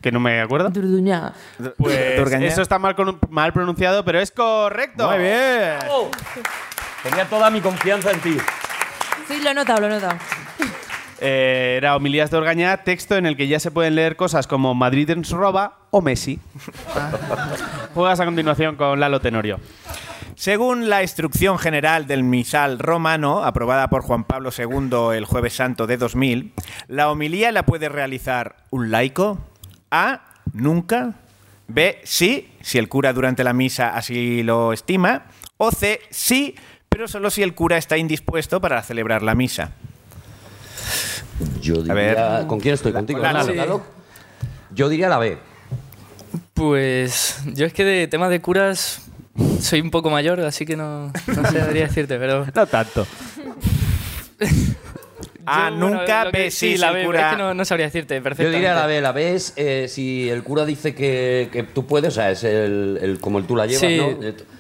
[0.02, 0.70] Que no me acuerdo.
[0.72, 1.32] Durduñá.
[1.78, 2.48] Pues Durgañá.
[2.48, 5.08] eso está mal, con- mal pronunciado, pero es correcto.
[5.10, 5.78] Muy bien.
[5.90, 6.10] Oh,
[7.04, 8.38] Tenía toda mi confianza en ti.
[9.30, 10.18] Sí, lo he notado, lo he notado.
[11.20, 14.76] Eh, era Homilías de Orgañá, texto en el que ya se pueden leer cosas como
[14.76, 16.40] Madrid ens roba o Messi.
[17.94, 19.60] Juegas a continuación con Lalo Tenorio.
[20.36, 25.88] Según la instrucción general del misal romano, aprobada por Juan Pablo II el jueves santo
[25.88, 26.54] de 2000,
[26.88, 29.40] la homilía la puede realizar un laico.
[29.90, 30.22] A.
[30.54, 31.16] Nunca.
[31.68, 32.00] B.
[32.04, 35.26] Sí, si el cura durante la misa así lo estima.
[35.58, 36.02] O C.
[36.12, 36.56] Sí,
[36.88, 39.72] pero solo si el cura está indispuesto para celebrar la misa.
[41.62, 41.94] Yo diría...
[41.94, 42.48] ver.
[42.48, 42.94] ¿Con quién estoy?
[42.94, 43.20] ¿Contigo?
[43.20, 43.82] Lalo, Lalo.
[44.74, 45.38] Yo diría la B.
[46.54, 49.02] Pues yo es que de tema de curas
[49.62, 52.46] soy un poco mayor, así que no, no sé, debería decirte, pero...
[52.54, 53.06] No tanto.
[55.48, 55.70] A.
[55.70, 56.26] Yo, bueno, nunca.
[56.26, 56.52] lo que- B.
[56.52, 57.30] Sí, si la el B, cura...
[57.30, 58.58] es que no, no sabría decirte Yo perfectamente.
[58.58, 59.02] diría la B.
[59.02, 62.44] La B es eh, si el cura dice que, que tú puedes, o sea, es
[62.44, 63.98] el, el- como el tú la llevas, Sí.
[63.98, 64.08] ¿no?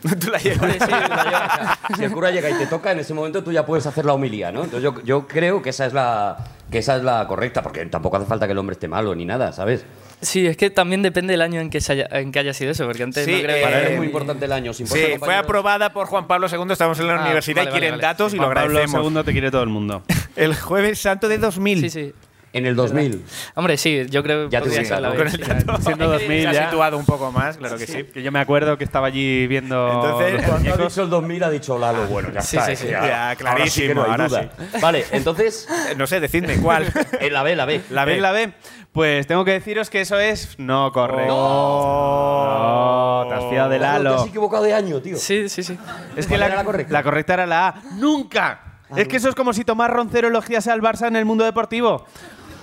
[0.20, 0.72] Tú la llevas.
[0.74, 1.98] Sí, sí, la llevo.
[1.98, 4.14] Si el cura llega y te toca, en ese momento tú ya puedes hacer la
[4.14, 4.64] homilía, ¿no?
[4.64, 6.38] Entonces yo, yo creo que esa es la
[6.72, 9.26] que esa es la correcta, porque tampoco hace falta que el hombre esté malo ni
[9.26, 9.86] nada, ¿sabes?
[10.22, 12.72] Sí, es que también depende del año en que, se haya, en que haya sido
[12.72, 13.62] eso, porque antes Sí, no creo eh.
[13.62, 14.72] Para él es muy importante el año.
[14.72, 16.72] ¿os importa, Sí, fue aprobada por Juan Pablo II.
[16.72, 18.14] Estamos en la Ah, universidad vale, y quieren vale, vale.
[18.14, 19.14] datos y lo Juan Pablo agradecemos.
[19.14, 20.04] II te quiere todo el mundo.
[20.36, 21.82] El jueves santo de 2000.
[21.82, 22.14] Sí, sí.
[22.54, 23.24] En el 2000.
[23.56, 25.14] Hombre, sí, yo creo que Ya te podría ser la.
[25.14, 25.38] Con sí.
[25.40, 25.82] el dato.
[25.82, 26.66] Siendo 2000 Se ha ya.
[26.70, 28.04] situado un poco más, claro que sí.
[28.06, 29.86] Que yo me acuerdo que estaba allí viendo.
[29.92, 32.70] Entonces, Cuando ha dicho el 2000 ha dicho Lalo, bueno, ya Sí, está.
[32.70, 32.88] sí, sí.
[32.90, 34.50] Ya, ahora- clarísimo, ahora sí que no hay ahora duda.
[34.82, 36.86] Vale, entonces, Eh, No sé, decidme cuál.
[37.20, 37.82] en la B, la B.
[37.92, 38.22] La ¿Ves B.
[38.22, 38.54] la B?
[38.98, 41.32] Pues tengo que deciros que eso es no correcto.
[41.32, 45.18] No, te has fiado de Lalo, te has equivocado de año, tío.
[45.18, 45.78] Sí, sí, sí.
[46.16, 46.94] Es que ¿Cuál la, correcta?
[46.94, 47.76] la correcta era la A.
[47.94, 48.80] ¡Nunca!
[48.96, 52.08] es que eso es como si Tomás Roncero elogiase al Barça en el mundo deportivo.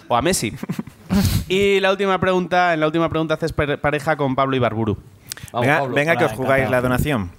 [0.08, 0.52] O a Messi.
[1.48, 4.98] y la última pregunta, en la última pregunta haces pareja con Pablo Ibarburu.
[5.52, 5.94] Vamos, venga, Pablo.
[5.94, 6.82] venga que os Hola, jugáis encantado.
[6.82, 7.30] la donación.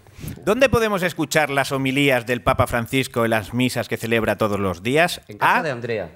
[0.43, 4.83] ¿Dónde podemos escuchar las homilías del Papa Francisco en las misas que celebra todos los
[4.83, 5.21] días?
[5.27, 5.63] En casa A.
[5.63, 6.11] de Andrea.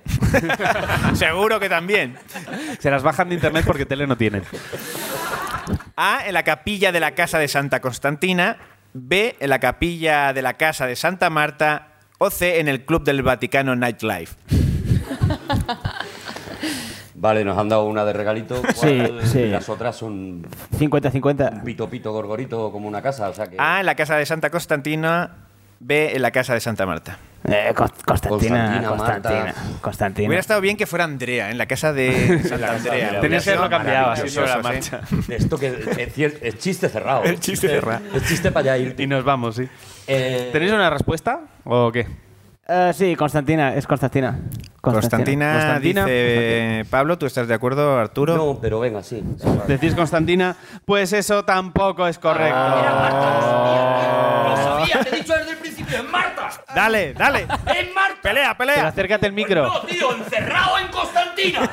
[1.16, 2.18] Seguro que también.
[2.80, 4.44] Se las bajan de internet porque tele no tienen.
[5.96, 6.28] A.
[6.28, 8.58] En la capilla de la casa de Santa Constantina.
[8.94, 9.36] B.
[9.40, 11.88] En la capilla de la casa de Santa Marta.
[12.18, 12.60] O C.
[12.60, 14.36] En el Club del Vaticano Nightlife.
[17.20, 18.62] Vale, nos han dado una de regalito.
[18.76, 19.20] Sí, ¿Cuál?
[19.26, 19.46] sí.
[19.48, 20.44] Las otras son
[20.78, 21.64] 50-50.
[21.64, 23.28] pito, pito, gorgorito, como una casa.
[23.30, 23.58] O sea que...
[23.60, 23.82] A.
[23.82, 25.32] En la casa de Santa Constantina.
[25.82, 26.16] B.
[26.16, 27.18] En la casa de Santa Marta.
[27.44, 29.64] Eh, Constantina, Constantina, Constantina, Marta.
[29.82, 30.28] Constantina.
[30.28, 33.22] Hubiera estado bien que fuera Andrea, en la casa de Santa Andrea.
[33.22, 35.02] Tenías que haberlo cambiado así Maravilloso, sobre la marcha.
[35.30, 35.68] Esto que
[36.18, 37.24] es, es chiste cerrado.
[37.26, 38.04] El chiste cerrado.
[38.14, 38.96] Es chiste para allá ir.
[38.98, 39.68] Y nos vamos, sí.
[40.08, 42.08] Eh, ¿Tenéis una respuesta o qué?
[42.72, 44.38] Eh, sí, Constantina, es Constantina.
[44.80, 46.06] Constantina, Constantina.
[46.06, 48.36] dice Pablo, ¿tú estás de acuerdo, Arturo?
[48.38, 49.24] No, pero venga, sí.
[49.68, 50.56] ¿Decís Constantina?
[50.86, 52.56] Pues eso tampoco es correcto.
[52.60, 56.50] Lo sabía, te he dicho desde el principio, es Marta.
[56.76, 57.42] Dale, dale.
[57.42, 58.20] ¡Es Marta!
[58.22, 58.88] Pelea, Pero pelea.
[58.88, 59.66] acércate el micro.
[59.68, 61.70] No, tío, encerrado en Constantina.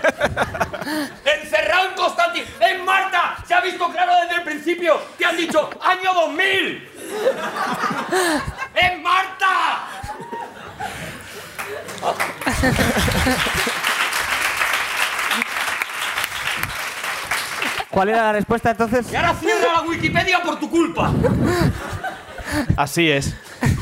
[1.43, 2.47] encerrado en Constantina.
[2.61, 3.37] ¡Es Marta!
[3.47, 4.99] Se ha visto claro desde el principio.
[5.19, 6.89] Te han dicho año 2000.
[8.75, 9.79] ¡Es Marta!
[17.91, 19.11] ¿Cuál era la respuesta entonces?
[19.11, 21.11] Y ahora cierra la Wikipedia por tu culpa.
[22.77, 23.35] Así es.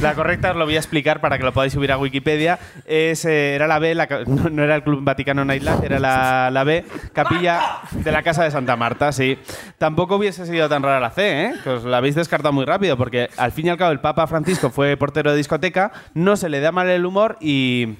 [0.04, 2.58] La correcta os lo voy a explicar para que lo podáis subir a Wikipedia.
[2.84, 6.50] Es, eh, era la B, la no, no era el Club Vaticano Nightlife, era la,
[6.50, 6.84] la B,
[7.14, 9.38] capilla de la Casa de Santa Marta, sí.
[9.78, 11.54] Tampoco hubiese sido tan rara la C, ¿eh?
[11.64, 14.26] que os la habéis descartado muy rápido, porque al fin y al cabo el Papa
[14.26, 17.94] Francisco fue portero de discoteca, no se le da mal el humor y...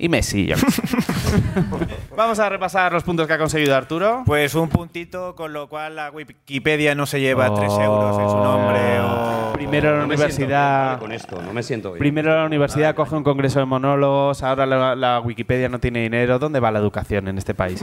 [0.00, 0.48] Y Messi.
[2.16, 4.22] Vamos a repasar los puntos que ha conseguido Arturo.
[4.24, 7.54] Pues un puntito, con lo cual la Wikipedia no se lleva Oh.
[7.54, 9.00] 3 euros en su nombre.
[9.00, 9.52] O...
[9.54, 10.98] Primero la No me siento bien, universidad...
[11.00, 11.98] con esto, no me siento bien.
[11.98, 16.38] Primero la universidad coge un congreso de monólogos, ahora la, la Wikipedia no tiene dinero.
[16.38, 17.82] ¿Dónde va la educación en este país?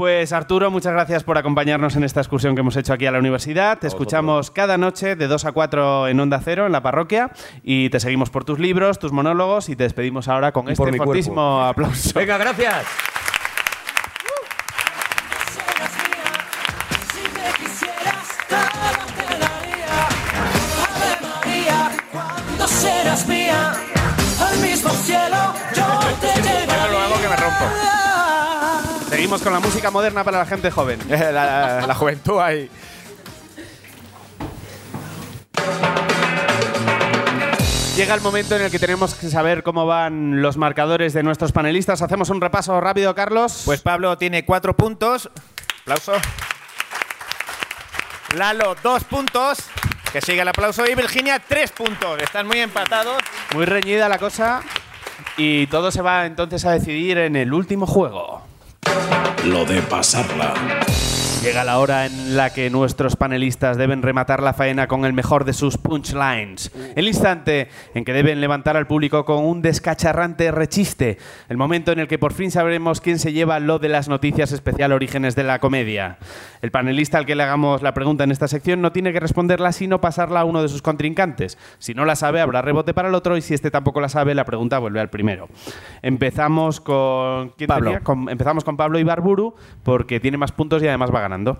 [0.00, 3.18] Pues Arturo, muchas gracias por acompañarnos en esta excursión que hemos hecho aquí a la
[3.18, 3.78] universidad.
[3.78, 7.30] Te escuchamos cada noche de 2 a 4 en Onda Cero, en la parroquia,
[7.62, 10.84] y te seguimos por tus libros, tus monólogos, y te despedimos ahora con Y este
[10.84, 11.04] cuerpo.
[11.04, 12.18] fortísimo aplauso.
[12.18, 12.86] Venga, gracias.
[29.30, 30.98] Seguimos con la música moderna para la gente joven.
[31.08, 32.68] la, la- la juventud ahí.
[37.96, 41.52] Llega el momento en el que tenemos que saber cómo van los marcadores de nuestros
[41.52, 42.02] panelistas.
[42.02, 43.62] Hacemos un repaso rápido, Carlos.
[43.64, 45.30] Pues Pablo tiene cuatro puntos.
[45.82, 46.14] Aplauso.
[48.36, 49.58] Lalo, dos puntos.
[50.12, 50.84] Que sigue el aplauso.
[50.86, 52.20] Y Virginia, tres puntos.
[52.20, 53.22] Están muy empatados.
[53.54, 54.62] Muy reñida la cosa.
[55.36, 58.39] Y todo se va entonces a decidir en el último juego.
[59.44, 60.89] Lo de pasarla.
[61.42, 65.46] Llega la hora en la que nuestros panelistas deben rematar la faena con el mejor
[65.46, 66.70] de sus punchlines.
[66.94, 71.16] El instante en que deben levantar al público con un descacharrante rechiste.
[71.48, 74.52] El momento en el que por fin sabremos quién se lleva lo de las noticias
[74.52, 76.18] especial Orígenes de la Comedia.
[76.60, 79.72] El panelista al que le hagamos la pregunta en esta sección no tiene que responderla
[79.72, 81.56] sino pasarla a uno de sus contrincantes.
[81.78, 84.34] Si no la sabe, habrá rebote para el otro y si este tampoco la sabe,
[84.34, 85.48] la pregunta vuelve al primero.
[86.02, 87.54] Empezamos con...
[87.56, 87.86] ¿quién Pablo.
[87.92, 88.00] tenía?
[88.04, 91.58] Con- empezamos con Pablo Ibarburu porque tiene más puntos y además va ganando.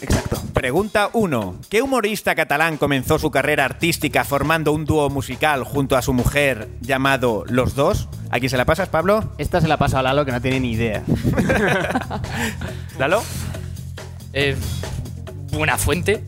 [0.00, 0.40] Exacto.
[0.54, 1.56] Pregunta 1.
[1.68, 6.68] ¿Qué humorista catalán comenzó su carrera artística formando un dúo musical junto a su mujer
[6.80, 8.08] llamado Los Dos?
[8.30, 9.32] ¿A quién se la pasas, Pablo?
[9.38, 11.02] Esta se la paso a Lalo que no tiene ni idea.
[12.98, 13.22] ¿Lalo?
[14.32, 14.56] Eh,
[15.52, 16.24] Buena fuente.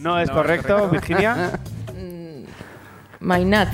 [0.00, 1.52] No es correcto, Virginia.
[3.20, 3.68] Mainat.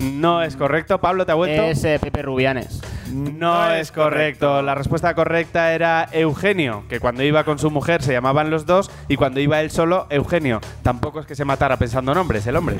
[0.00, 1.00] No es correcto.
[1.00, 1.62] Pablo, ¿te ha vuelto?
[1.62, 2.80] Es eh, Pepe Rubianes.
[3.12, 4.62] No es correcto.
[4.62, 8.90] La respuesta correcta era Eugenio, que cuando iba con su mujer se llamaban los dos
[9.08, 10.60] y cuando iba él solo, Eugenio.
[10.82, 12.76] Tampoco es que se matara pensando nombres, el hombre.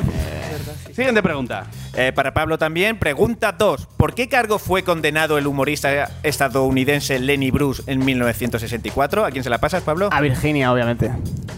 [0.93, 1.67] Siguiente pregunta.
[1.95, 2.99] Eh, para Pablo también.
[2.99, 3.87] Pregunta 2.
[3.99, 9.27] ¿Por qué cargo fue condenado el humorista estadounidense Lenny Bruce en 1964?
[9.27, 10.09] ¿A quién se la pasas, Pablo?
[10.11, 11.11] A Virginia, obviamente.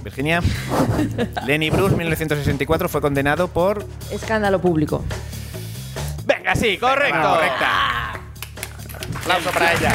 [0.02, 0.40] Virginia.
[1.46, 3.86] Lenny Bruce, 1964, fue condenado por...
[4.10, 5.04] Escándalo público.
[6.26, 7.22] Venga, sí, correcto.
[7.22, 8.07] Correcta.
[9.28, 9.92] Aplauso para ella.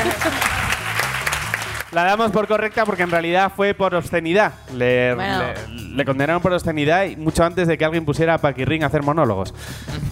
[1.92, 4.54] La damos por correcta porque en realidad fue por obscenidad.
[4.76, 5.44] Le, Bueno.
[5.70, 8.88] le- le condenaron por obscenidad y mucho antes de que alguien pusiera a Paquirrín a
[8.88, 9.54] hacer monólogos.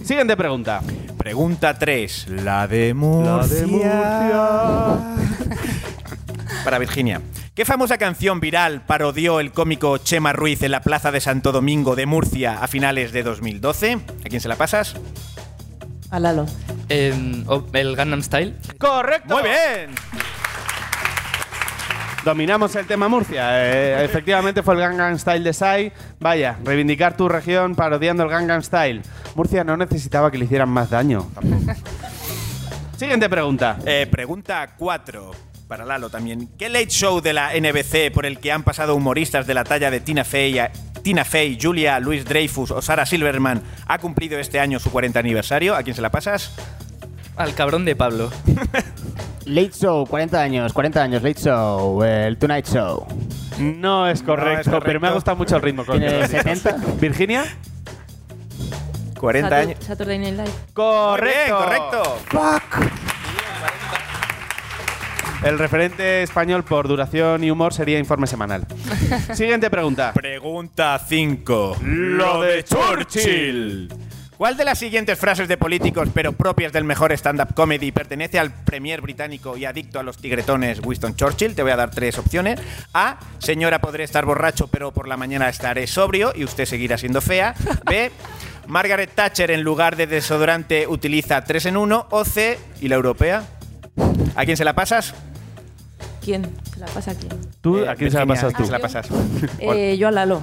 [0.04, 0.80] Siguiente pregunta.
[1.18, 2.28] Pregunta 3.
[2.28, 3.92] La de Murcia.
[6.64, 7.20] Para Virginia.
[7.54, 11.96] ¿Qué famosa canción viral parodió el cómico Chema Ruiz en la Plaza de Santo Domingo
[11.96, 13.92] de Murcia a finales de 2012?
[13.94, 14.94] ¿A quién se la pasas?
[16.12, 16.46] A Lalo.
[16.88, 18.54] Eh, o- el Gangnam Style.
[18.78, 19.34] ¡Correcto!
[19.34, 19.90] ¡Muy bien!
[22.24, 23.48] Dominamos el tema Murcia.
[23.66, 25.92] Eh, efectivamente fue el Gangnam Style de Sai.
[26.20, 29.02] Vaya, reivindicar tu región parodiando el Gangnam Style.
[29.34, 31.28] Murcia no necesitaba que le hicieran más daño.
[32.96, 33.78] Siguiente pregunta.
[33.84, 35.30] Eh, pregunta 4.
[35.72, 36.50] Para Lalo también.
[36.58, 39.90] ¿Qué late show de la NBC por el que han pasado humoristas de la talla
[39.90, 40.60] de Tina Fey,
[41.02, 45.74] Tina Fey Julia Louis Dreyfus o Sarah Silverman ha cumplido este año su 40 aniversario?
[45.74, 46.54] ¿A quién se la pasas?
[47.36, 48.30] Al cabrón de Pablo.
[49.46, 53.06] Late Show, 40 años, 40 años, Late Show, el Tonight Show.
[53.58, 54.80] No es correcto, correcto.
[54.84, 55.84] pero me ha gustado mucho el ritmo.
[55.86, 56.42] ¿Tiene lo has dicho.
[56.42, 56.76] 70?
[57.00, 57.44] ¿Virginia?
[59.18, 59.78] 40 Satur- años.
[59.86, 60.50] Saturday Night Live.
[60.74, 61.56] Correcto.
[61.56, 62.18] Correcto.
[65.44, 68.64] El referente español por duración y humor sería informe semanal.
[69.34, 70.12] Siguiente pregunta.
[70.12, 71.78] Pregunta 5.
[71.82, 73.88] Lo de Churchill.
[74.38, 78.52] ¿Cuál de las siguientes frases de políticos, pero propias del mejor stand-up comedy, pertenece al
[78.52, 81.54] premier británico y adicto a los tigretones Winston Churchill?
[81.54, 82.60] Te voy a dar tres opciones.
[82.94, 83.18] A.
[83.38, 87.54] Señora, podré estar borracho, pero por la mañana estaré sobrio y usted seguirá siendo fea.
[87.84, 88.10] B.
[88.68, 92.06] Margaret Thatcher, en lugar de desodorante, utiliza 3 en 1.
[92.10, 92.58] O C.
[92.80, 93.44] ¿Y la europea?
[94.34, 95.14] ¿A quién se la pasas?
[96.24, 96.48] ¿Quién?
[96.72, 97.32] ¿Se la pasa a quién?
[97.60, 97.78] ¿Tú?
[97.78, 98.54] Eh, ¿A quién se la pasas ¿a tú?
[98.56, 99.08] quién se la pasas?
[99.58, 100.42] Eh, yo a Lalo.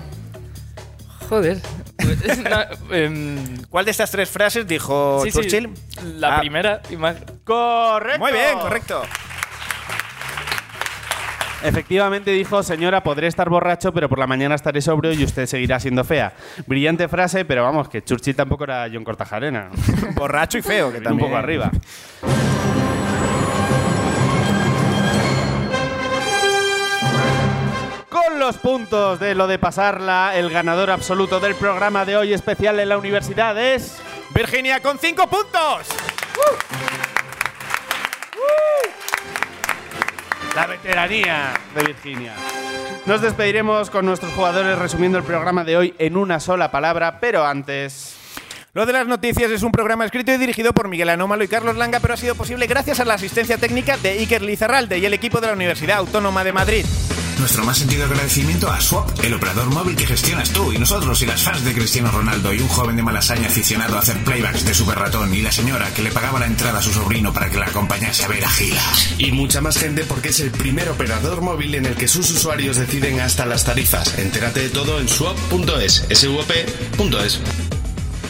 [1.29, 1.59] Joder.
[1.99, 3.37] No, em,
[3.69, 5.69] ¿Cuál de estas tres frases dijo sí, sí, Churchill?
[6.17, 7.17] la Ah, primera y más.
[7.43, 8.19] Correcto.
[8.19, 9.01] Muy bien, correcto.
[11.63, 15.79] Efectivamente dijo, señora, podré estar borracho, pero por la mañana estaré sobrio y usted seguirá
[15.79, 16.33] siendo fea.
[16.65, 19.69] Brillante frase, pero vamos, que Churchill tampoco era John Cortajarena.
[20.15, 21.27] Borracho y feo, que Un también.
[21.27, 21.69] poco arriba.
[28.29, 32.79] Con los puntos de lo de pasarla, el ganador absoluto del programa de hoy especial
[32.79, 33.97] en la universidad es...
[34.35, 35.87] Virginia con 5 puntos.
[40.55, 42.35] La veteranía de Virginia.
[43.07, 47.43] Nos despediremos con nuestros jugadores resumiendo el programa de hoy en una sola palabra, pero
[47.43, 48.15] antes...
[48.73, 51.75] Lo de las noticias es un programa escrito y dirigido por Miguel Anómalo y Carlos
[51.77, 55.15] Langa, pero ha sido posible gracias a la asistencia técnica de Iker Lizarralde y el
[55.15, 56.85] equipo de la Universidad Autónoma de Madrid.
[57.39, 61.25] Nuestro más sentido agradecimiento a Swap, el operador móvil que gestionas tú y nosotros y
[61.25, 64.73] las fans de Cristiano Ronaldo y un joven de Malasaña aficionado a hacer playbacks de
[64.73, 67.57] Super Ratón y la señora que le pagaba la entrada a su sobrino para que
[67.57, 68.83] la acompañase a ver a Gila.
[69.17, 72.75] Y mucha más gente porque es el primer operador móvil en el que sus usuarios
[72.75, 74.17] deciden hasta las tarifas.
[74.19, 77.39] Entérate de todo en swap.es, swp.es.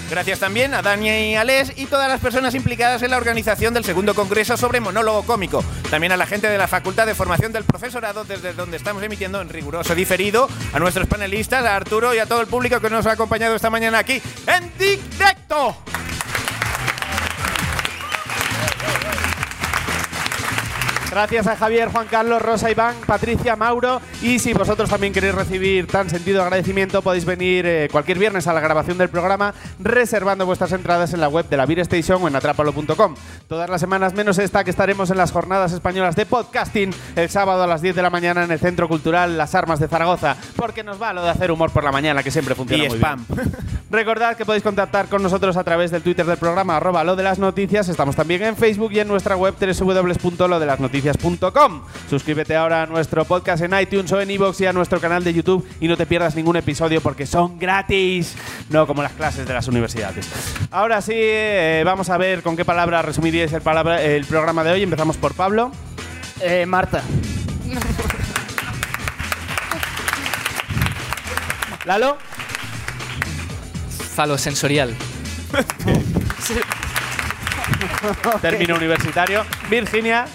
[0.09, 3.83] Gracias también a Dani y Ales y todas las personas implicadas en la organización del
[3.83, 5.63] segundo congreso sobre monólogo cómico.
[5.91, 9.39] También a la gente de la Facultad de Formación del Profesorado, desde donde estamos emitiendo
[9.39, 13.05] en riguroso diferido, a nuestros panelistas, a Arturo y a todo el público que nos
[13.05, 15.77] ha acompañado esta mañana aquí en directo.
[21.19, 23.99] Gracias a Javier, Juan Carlos, Rosa, Iván, Patricia, Mauro.
[24.21, 28.53] Y si vosotros también queréis recibir tan sentido agradecimiento, podéis venir eh, cualquier viernes a
[28.53, 32.29] la grabación del programa reservando vuestras entradas en la web de la Beer Station o
[32.29, 33.15] en atrápalo.com.
[33.49, 37.63] Todas las semanas menos esta que estaremos en las jornadas españolas de podcasting el sábado
[37.63, 40.85] a las 10 de la mañana en el Centro Cultural Las Armas de Zaragoza, porque
[40.85, 43.25] nos va lo de hacer humor por la mañana, que siempre funciona Y muy spam.
[43.27, 43.51] bien.
[43.91, 47.23] Recordad que podéis contactar con nosotros a través del Twitter del programa arroba lo de
[47.23, 47.89] las noticias.
[47.89, 51.08] Estamos también en Facebook y en nuestra web www.lodelasnoticias.com.
[52.09, 55.33] Suscríbete ahora a nuestro podcast en iTunes o en iVoox y a nuestro canal de
[55.33, 58.35] YouTube y no te pierdas ningún episodio porque son gratis,
[58.69, 60.27] no como las clases de las universidades.
[60.71, 64.71] Ahora sí, eh, vamos a ver con qué palabra resumiríais el, palabra- el programa de
[64.71, 64.83] hoy.
[64.83, 65.71] Empezamos por Pablo.
[66.41, 67.01] Eh, Marta.
[71.85, 72.17] Lalo.
[74.15, 74.93] Falosensorial.
[78.41, 79.45] Término universitario.
[79.69, 80.25] Virginia.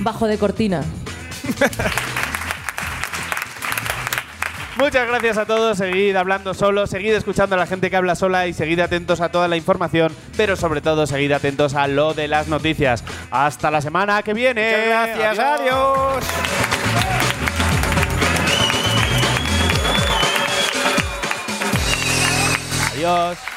[0.00, 0.82] Bajo de cortina.
[4.76, 5.78] Muchas gracias a todos.
[5.78, 9.28] Seguid hablando solo, seguid escuchando a la gente que habla sola y seguid atentos a
[9.28, 13.04] toda la información, pero sobre todo seguid atentos a lo de las noticias.
[13.30, 14.64] Hasta la semana que viene.
[14.66, 16.24] Muchas gracias, adiós.
[22.94, 23.53] Adiós.